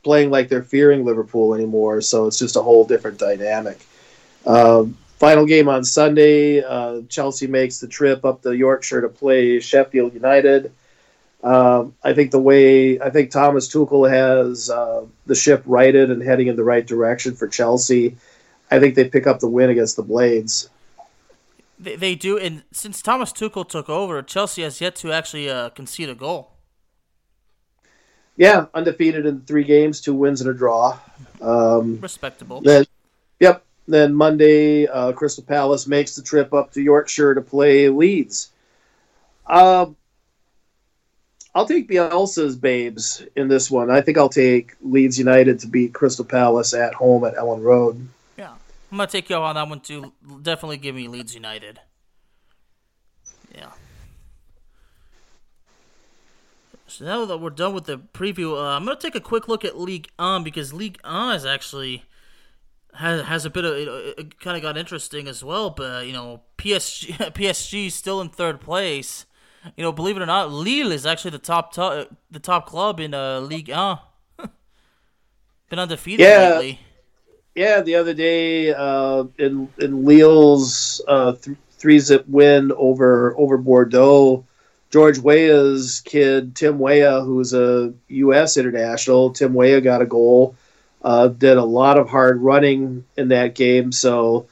[0.03, 3.79] playing like they're fearing Liverpool anymore, so it's just a whole different dynamic.
[4.47, 6.63] Um, final game on Sunday.
[6.63, 10.73] Uh, Chelsea makes the trip up to Yorkshire to play Sheffield United.
[11.43, 16.23] Um, I think the way I think Thomas Tuchel has uh, the ship righted and
[16.23, 18.17] heading in the right direction for Chelsea.
[18.71, 20.71] I think they pick up the win against the Blades.
[21.79, 25.71] They, they do, and since Thomas Tuchel took over, Chelsea has yet to actually uh,
[25.71, 26.53] concede a goal.
[28.37, 30.99] Yeah, undefeated in three games, two wins and a draw.
[31.41, 32.61] Um, Respectable.
[32.61, 32.87] Then,
[33.41, 33.65] yep.
[33.89, 38.51] Then Monday, uh, Crystal Palace makes the trip up to Yorkshire to play Leeds.
[39.47, 39.97] Um,
[41.55, 43.91] I'll take Bielsa's babes in this one.
[43.91, 48.09] I think I'll take Leeds United to beat Crystal Palace at home at Elland Road.
[48.39, 48.53] Yeah,
[48.91, 50.13] I'm gonna take you on that one too.
[50.41, 51.81] Definitely give me Leeds United.
[53.55, 53.73] Yeah.
[56.87, 59.65] So now that we're done with the preview, uh, I'm gonna take a quick look
[59.65, 62.05] at Ligue 1 because Ligue 1 is actually
[62.95, 63.89] has has a bit of it,
[64.19, 65.69] it kind of got interesting as well.
[65.69, 69.27] But you know, PSG PSG is still in third place.
[69.77, 72.99] You know, believe it or not, Lille is actually the top to- the top club
[73.01, 73.99] in uh, Ligue 1.
[75.71, 76.49] Been undefeated Yeah.
[76.51, 76.81] lately.
[77.55, 83.59] Yeah, the other day uh, in in Lille's uh, th- three zip win over over
[83.59, 84.45] Bordeaux,
[84.91, 88.57] George Weah's kid Tim Weah, who's a U.S.
[88.57, 90.55] international, Tim Weah got a goal.
[91.03, 94.47] Uh, did a lot of hard running in that game, so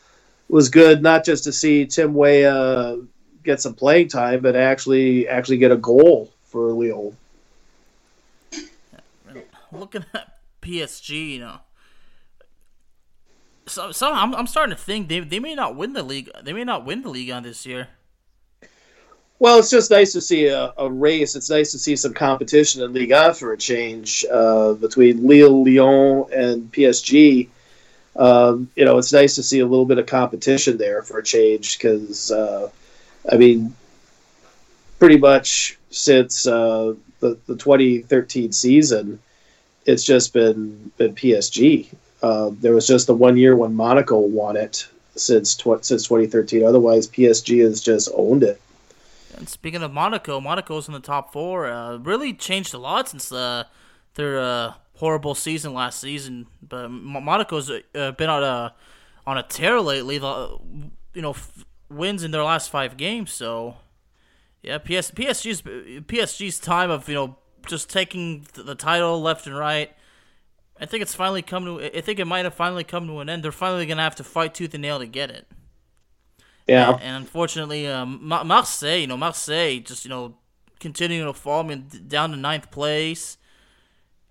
[0.49, 2.99] it was good not just to see Tim Weah
[3.51, 7.15] get some playing time, but actually actually get a goal for Lille.
[9.73, 11.61] looking at PSG, you know,
[13.71, 16.29] so, so I'm, I'm starting to think they, they may not win the league.
[16.43, 17.89] They may not win the Ligue 1 this year.
[19.39, 21.35] Well, it's just nice to see a, a race.
[21.35, 25.65] It's nice to see some competition in Ligue 1 for a change uh, between Lille,
[25.65, 27.49] Lyon, and PSG.
[28.17, 31.23] Um, you know, it's nice to see a little bit of competition there for a
[31.23, 32.71] change because, uh,
[33.31, 33.75] I mean,
[34.99, 39.21] pretty much since uh, the, the 2013 season,
[39.87, 41.87] it's just been, been PSG.
[42.23, 46.65] Uh, there was just the one year when Monaco won it since tw- since 2013.
[46.65, 48.61] Otherwise, PSG has just owned it.
[49.37, 51.67] And speaking of Monaco, Monaco's in the top four.
[51.67, 53.65] Uh, really changed a lot since uh,
[54.15, 56.47] their uh, horrible season last season.
[56.67, 58.75] But Monaco's uh, been on a
[59.27, 60.19] on a tear lately.
[60.19, 60.59] The
[61.15, 61.35] you know
[61.91, 63.33] wins in their last five games.
[63.33, 63.77] So
[64.63, 67.37] yeah, PS PSG's PSG's time of you know
[67.67, 69.93] just taking the title left and right.
[70.81, 71.97] I think it's finally come to.
[71.97, 73.43] I think it might have finally come to an end.
[73.43, 75.47] They're finally gonna have to fight tooth and nail to get it.
[76.67, 80.37] Yeah, and, and unfortunately, um, Marseille, you know, Marseille just you know
[80.79, 81.65] continuing to fall.
[81.65, 83.37] I mean, down to ninth place.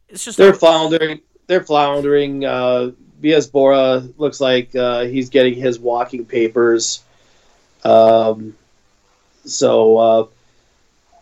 [0.08, 1.22] It's just they're floundering.
[1.46, 2.46] They're floundering.
[2.46, 2.92] Uh,
[3.22, 7.04] Boas looks like uh, he's getting his walking papers.
[7.84, 8.56] Um,
[9.46, 10.28] so, uh,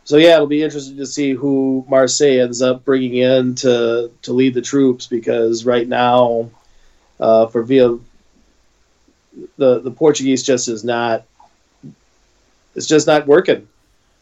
[0.04, 4.34] so yeah, it'll be interesting to see who Marseille ends up bringing in to to
[4.34, 6.50] lead the troops because right now,
[7.20, 8.00] uh, for Villa,
[9.58, 11.26] the the Portuguese just is not.
[12.76, 13.68] It's just not working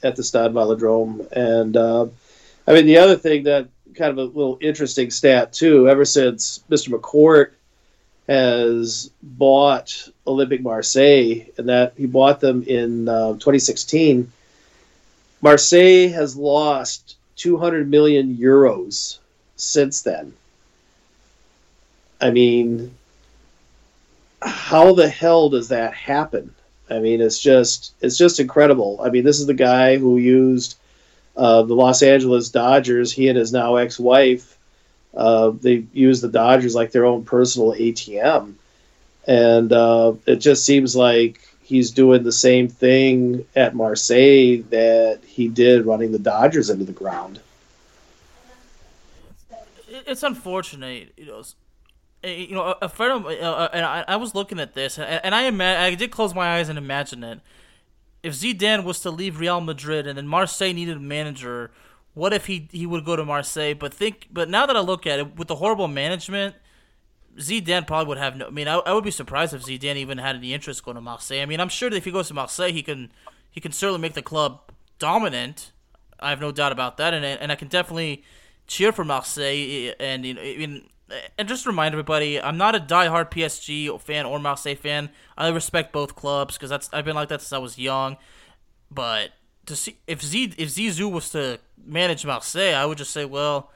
[0.02, 2.08] at the Stade Velodrome, and uh,
[2.68, 5.88] I mean the other thing that kind of a little interesting stat too.
[5.88, 6.90] Ever since Mr.
[6.90, 7.52] McCourt
[8.28, 14.32] has bought Olympique Marseille, and that he bought them in uh, 2016.
[15.42, 19.20] Marseille has lost 200 million euros
[19.56, 20.34] since then.
[22.20, 22.96] I mean,
[24.42, 26.56] how the hell does that happen?
[26.90, 29.00] I mean, it's just it's just incredible.
[29.04, 30.78] I mean, this is the guy who used
[31.36, 33.12] uh, the Los Angeles Dodgers.
[33.12, 34.55] He and his now ex-wife
[35.16, 38.54] uh, they use the Dodgers like their own personal ATM,
[39.28, 45.48] and uh, it just seems like he's doing the same thing at Marseille that he
[45.48, 47.40] did running the Dodgers into the ground.
[49.88, 51.44] It's unfortunate, you know.
[52.24, 55.36] You know, a friend of, uh, and I, I was looking at this, and, and
[55.36, 57.40] I ima- I did close my eyes and imagine it.
[58.24, 61.70] If Zidane was to leave Real Madrid and then Marseille needed a manager,
[62.16, 63.76] what if he he would go to Marseille?
[63.76, 66.56] But think, but now that I look at it, with the horrible management,
[67.38, 68.48] Zidane probably would have no.
[68.48, 71.02] I mean, I, I would be surprised if Zidane even had any interest going to
[71.02, 71.42] Marseille.
[71.42, 73.12] I mean, I'm sure that if he goes to Marseille, he can
[73.52, 75.72] he can certainly make the club dominant.
[76.20, 78.24] I have no doubt about that, and and I can definitely
[78.66, 79.94] cheer for Marseille.
[80.00, 80.88] And you know, I mean,
[81.38, 85.10] and just remind everybody, I'm not a diehard PSG fan or Marseille fan.
[85.38, 88.16] I respect both clubs because that's I've been like that since I was young.
[88.90, 89.32] But
[89.66, 93.72] to see if Z if Zizou was to manage Marseille, I would just say, well,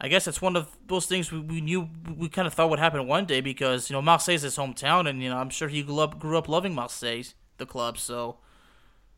[0.00, 2.78] I guess it's one of those things we, we knew we kind of thought would
[2.78, 5.82] happen one day because you know Marseille's his hometown, and you know I'm sure he
[5.82, 7.22] grew up grew up loving Marseille,
[7.58, 7.98] the club.
[7.98, 8.36] So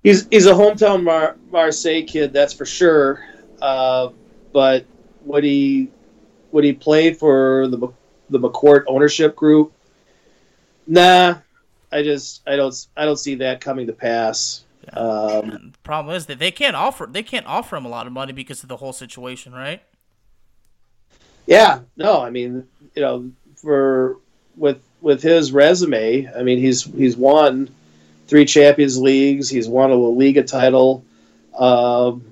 [0.02, 3.24] he's he's a hometown Mar- Marseille kid, that's for sure.
[3.60, 4.10] Uh,
[4.52, 4.86] but
[5.24, 5.88] would he
[6.52, 7.88] would he play for the
[8.30, 9.72] the McCourt ownership group?
[10.86, 11.36] Nah,
[11.90, 14.65] I just I don't I don't see that coming to pass.
[14.92, 18.12] Um, the problem is that they can't offer they can't offer him a lot of
[18.12, 19.82] money because of the whole situation, right?
[21.46, 24.18] Yeah, no, I mean, you know, for
[24.56, 27.68] with with his resume, I mean, he's he's won
[28.26, 31.04] three Champions Leagues, he's won a La Liga title.
[31.56, 32.24] Um,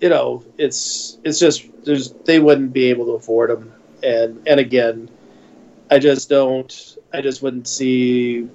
[0.00, 4.60] you know, it's it's just there's they wouldn't be able to afford him, and and
[4.60, 5.10] again,
[5.90, 8.48] I just don't, I just wouldn't see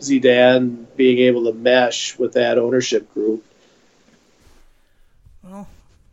[0.00, 3.44] Zidane being able to mesh with that ownership group.
[5.42, 5.68] Well,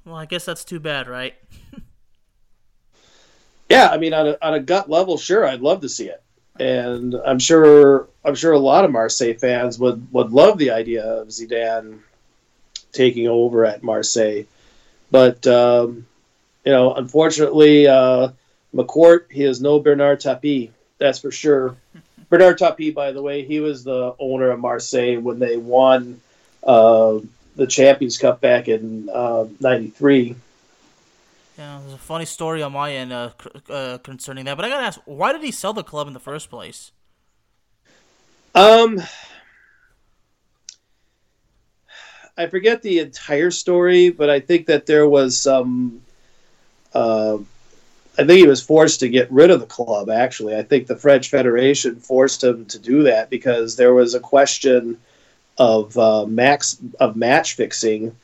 [0.05, 1.35] well, I guess that's too bad, right?
[3.69, 6.21] yeah, I mean, on a, on a gut level, sure, I'd love to see it,
[6.59, 11.03] and I'm sure I'm sure a lot of Marseille fans would would love the idea
[11.03, 11.99] of Zidane
[12.91, 14.43] taking over at Marseille,
[15.11, 16.07] but um,
[16.65, 18.29] you know, unfortunately, uh,
[18.73, 21.75] McCourt he is no Bernard Tapie, that's for sure.
[22.29, 26.19] Bernard Tapie, by the way, he was the owner of Marseille when they won
[26.63, 27.19] uh,
[27.55, 29.05] the Champions Cup back in
[29.59, 30.31] '93.
[30.31, 30.33] Uh,
[31.57, 33.31] yeah, there's a funny story on my end uh,
[33.69, 36.19] uh, concerning that, but I gotta ask, why did he sell the club in the
[36.19, 36.91] first place?
[38.53, 39.01] Um,
[42.37, 46.01] I forget the entire story, but I think that there was some.
[46.93, 47.39] Uh,
[48.17, 50.09] I think he was forced to get rid of the club.
[50.09, 54.19] Actually, I think the French Federation forced him to do that because there was a
[54.19, 54.99] question
[55.57, 58.15] of uh, max of match fixing.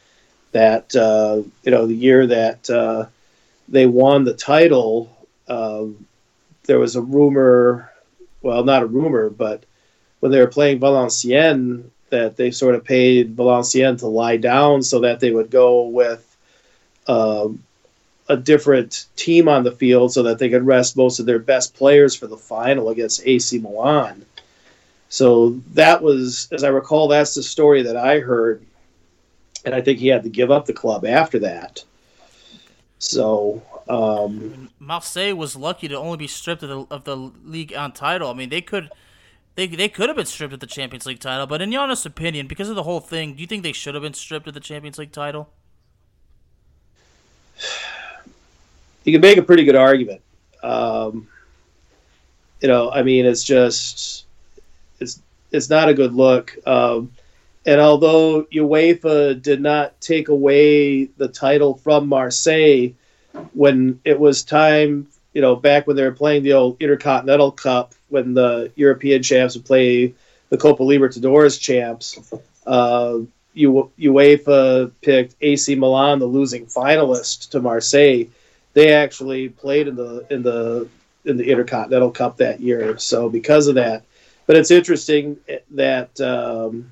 [0.52, 3.08] That uh, you know, the year that uh,
[3.68, 5.16] they won the title,
[5.48, 6.06] um,
[6.64, 7.92] there was a rumor.
[8.42, 9.64] Well, not a rumor, but
[10.20, 15.02] when they were playing Valenciennes, that they sort of paid Valenciennes to lie down so
[15.02, 16.30] that they would go with.
[17.08, 17.64] Um,
[18.30, 21.76] a different team on the field so that they could rest most of their best
[21.76, 24.26] players for the final against AC Milan.
[25.10, 28.64] So that was, as I recall, that's the story that I heard,
[29.66, 31.84] and I think he had to give up the club after that.
[33.00, 37.92] So Um, Marseille was lucky to only be stripped of the of the Ligue 1
[37.92, 38.30] title.
[38.30, 38.90] I mean, they could
[39.56, 42.06] they they could have been stripped of the Champions League title, but in your honest
[42.06, 44.54] opinion, because of the whole thing, do you think they should have been stripped of
[44.54, 45.50] the Champions League title?
[49.04, 50.22] You can make a pretty good argument.
[50.62, 51.28] Um,
[52.62, 54.26] you know, I mean, it's just
[55.00, 56.56] it's it's not a good look.
[56.66, 57.12] Um,
[57.66, 62.90] and although UEFA did not take away the title from Marseille
[63.54, 67.94] when it was time, you know, back when they were playing the old Intercontinental Cup,
[68.10, 70.14] when the European champs would play
[70.50, 72.34] the Copa Libertadores champs,
[72.68, 73.18] uh,
[73.56, 78.26] UEFA picked AC Milan, the losing finalist, to Marseille.
[78.74, 80.88] They actually played in the in the
[81.26, 82.98] in the Intercontinental Cup that year.
[82.98, 84.04] So because of that,
[84.46, 85.38] but it's interesting
[85.72, 86.92] that um,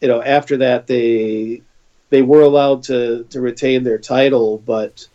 [0.00, 1.62] you know after that they
[2.10, 5.06] they were allowed to to retain their title, but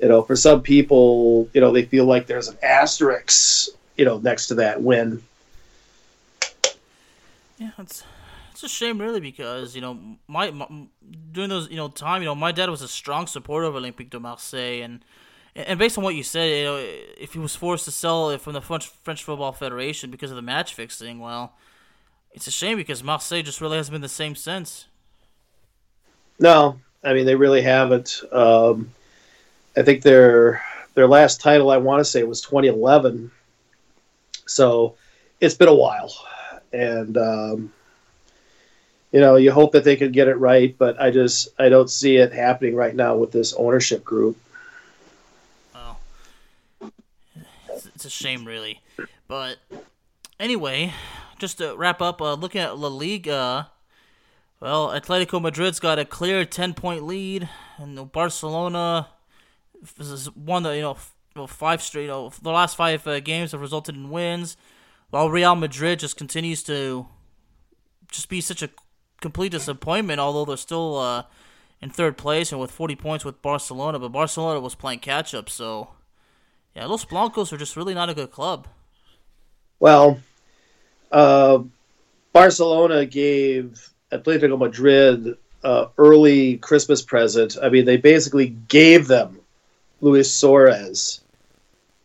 [0.00, 4.18] you know for some people you know they feel like there's an asterisk you know
[4.18, 5.22] next to that win.
[7.58, 8.04] Yeah, it's
[8.58, 9.96] it's a shame really because you know
[10.26, 10.66] my, my
[11.30, 14.10] during those you know time you know my dad was a strong supporter of Olympique
[14.10, 15.04] de Marseille and
[15.54, 18.40] and based on what you said, you know, if he was forced to sell it
[18.40, 21.54] from the French French Football Federation because of the match fixing, well,
[22.32, 24.86] it's a shame because Marseille just really hasn't been the same since.
[26.40, 28.22] No, I mean they really haven't.
[28.32, 28.90] Um,
[29.76, 30.62] I think their
[30.94, 33.30] their last title I want to say was 2011,
[34.46, 34.96] so
[35.40, 36.12] it's been a while,
[36.72, 37.72] and um,
[39.12, 41.90] you know you hope that they could get it right, but I just I don't
[41.90, 44.36] see it happening right now with this ownership group.
[45.74, 45.98] Well,
[47.68, 48.80] it's, it's a shame really,
[49.26, 49.56] but
[50.38, 50.92] anyway,
[51.38, 53.70] just to wrap up, uh, looking at La Liga.
[54.60, 57.48] Well, Atletico Madrid's got a clear ten point lead,
[57.78, 59.08] and Barcelona
[59.96, 62.02] you know f- you know, five straight.
[62.02, 64.56] You know, the last five uh, games have resulted in wins,
[65.10, 67.06] while Real Madrid just continues to
[68.10, 68.70] just be such a
[69.20, 70.20] complete disappointment.
[70.20, 71.22] Although they're still uh,
[71.80, 75.48] in third place and with forty points with Barcelona, but Barcelona was playing catch up.
[75.48, 75.90] So
[76.74, 78.68] yeah, Los Blancos are just really not a good club.
[79.80, 80.20] Well,
[81.12, 81.62] uh,
[82.32, 87.56] Barcelona gave Atletico Madrid uh, early Christmas present.
[87.62, 89.40] I mean, they basically gave them
[90.00, 91.20] Luis Suarez.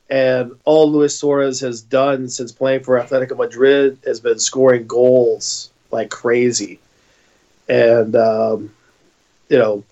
[0.10, 5.72] And all Luis Suarez has done since playing for Atletico Madrid has been scoring goals
[5.92, 6.80] like crazy.
[7.68, 8.74] And, um,
[9.50, 9.84] you know,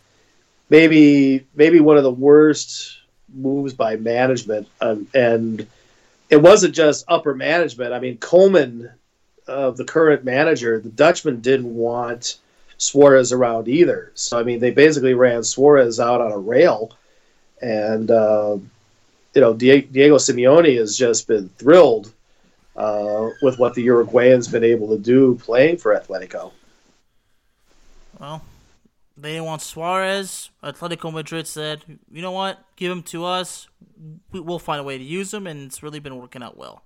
[0.69, 2.97] maybe maybe one of the worst
[3.34, 4.67] moves by management.
[4.80, 5.67] Um, and
[6.30, 7.93] it wasn't just upper management.
[7.93, 8.91] I mean, Koeman
[9.47, 12.38] of the current manager, the Dutchman didn't want
[12.78, 14.11] Suarez around either.
[14.15, 16.91] So I mean, they basically ran Suarez out on a rail,
[17.61, 18.57] and uh,
[19.34, 22.11] you know, Die- Diego Simeone has just been thrilled
[22.76, 26.51] uh, with what the Uruguayan's been able to do playing for Atletico.
[28.22, 28.43] Well,
[29.17, 30.51] they didn't want Suarez.
[30.63, 32.63] Atletico Madrid said, "You know what?
[32.76, 33.67] Give him to us.
[34.32, 36.84] We- We'll find a way to use him," and it's really been working out well.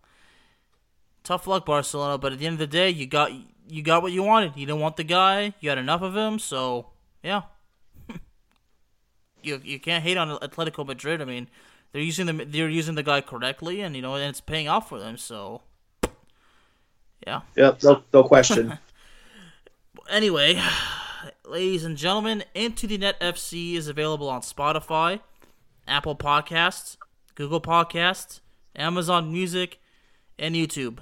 [1.24, 2.18] Tough luck, Barcelona.
[2.18, 3.32] But at the end of the day, you got
[3.68, 4.54] you got what you wanted.
[4.56, 5.54] You didn't want the guy.
[5.60, 6.40] You had enough of him.
[6.40, 6.88] So
[7.22, 7.42] yeah,
[9.44, 11.22] you you can't hate on Atletico Madrid.
[11.22, 11.50] I mean,
[11.92, 14.88] they're using the they're using the guy correctly, and you know, and it's paying off
[14.88, 15.18] for them.
[15.18, 15.62] So
[17.28, 17.42] yeah.
[17.58, 18.78] Yep, no, no question.
[20.08, 20.62] Anyway,
[21.48, 25.20] ladies and gentlemen, Into the Net FC is available on Spotify,
[25.88, 26.98] Apple Podcasts,
[27.36, 28.40] Google Podcasts,
[28.76, 29.80] Amazon Music,
[30.40, 31.00] and YouTube.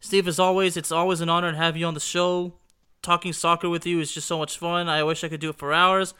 [0.00, 2.54] Steve, as always, it's always an honor to have you on the show.
[3.02, 4.88] Talking soccer with you is just so much fun.
[4.88, 6.14] I wish I could do it for hours,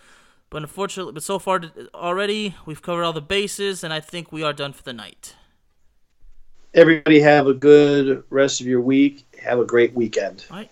[0.51, 1.61] but unfortunately, but so far
[1.95, 5.35] already we've covered all the bases, and I think we are done for the night.
[6.75, 9.27] Everybody have a good rest of your week.
[9.43, 10.47] Have a great weekend.
[10.51, 10.71] All right,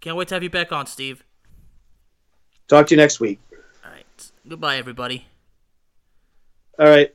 [0.00, 1.24] can't wait to have you back on, Steve.
[2.68, 3.40] Talk to you next week.
[3.84, 5.26] All right, goodbye, everybody.
[6.78, 7.14] All right.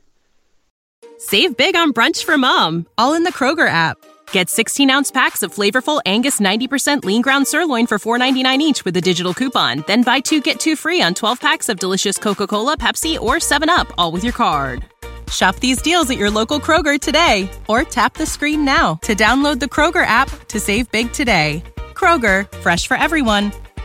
[1.18, 3.98] Save big on brunch for mom, all in the Kroger app.
[4.32, 8.96] Get 16 ounce packs of flavorful Angus 90% lean ground sirloin for $4.99 each with
[8.96, 9.84] a digital coupon.
[9.86, 13.36] Then buy two get two free on 12 packs of delicious Coca Cola, Pepsi, or
[13.36, 14.84] 7UP, all with your card.
[15.30, 19.60] Shop these deals at your local Kroger today or tap the screen now to download
[19.60, 21.62] the Kroger app to save big today.
[21.94, 23.52] Kroger, fresh for everyone.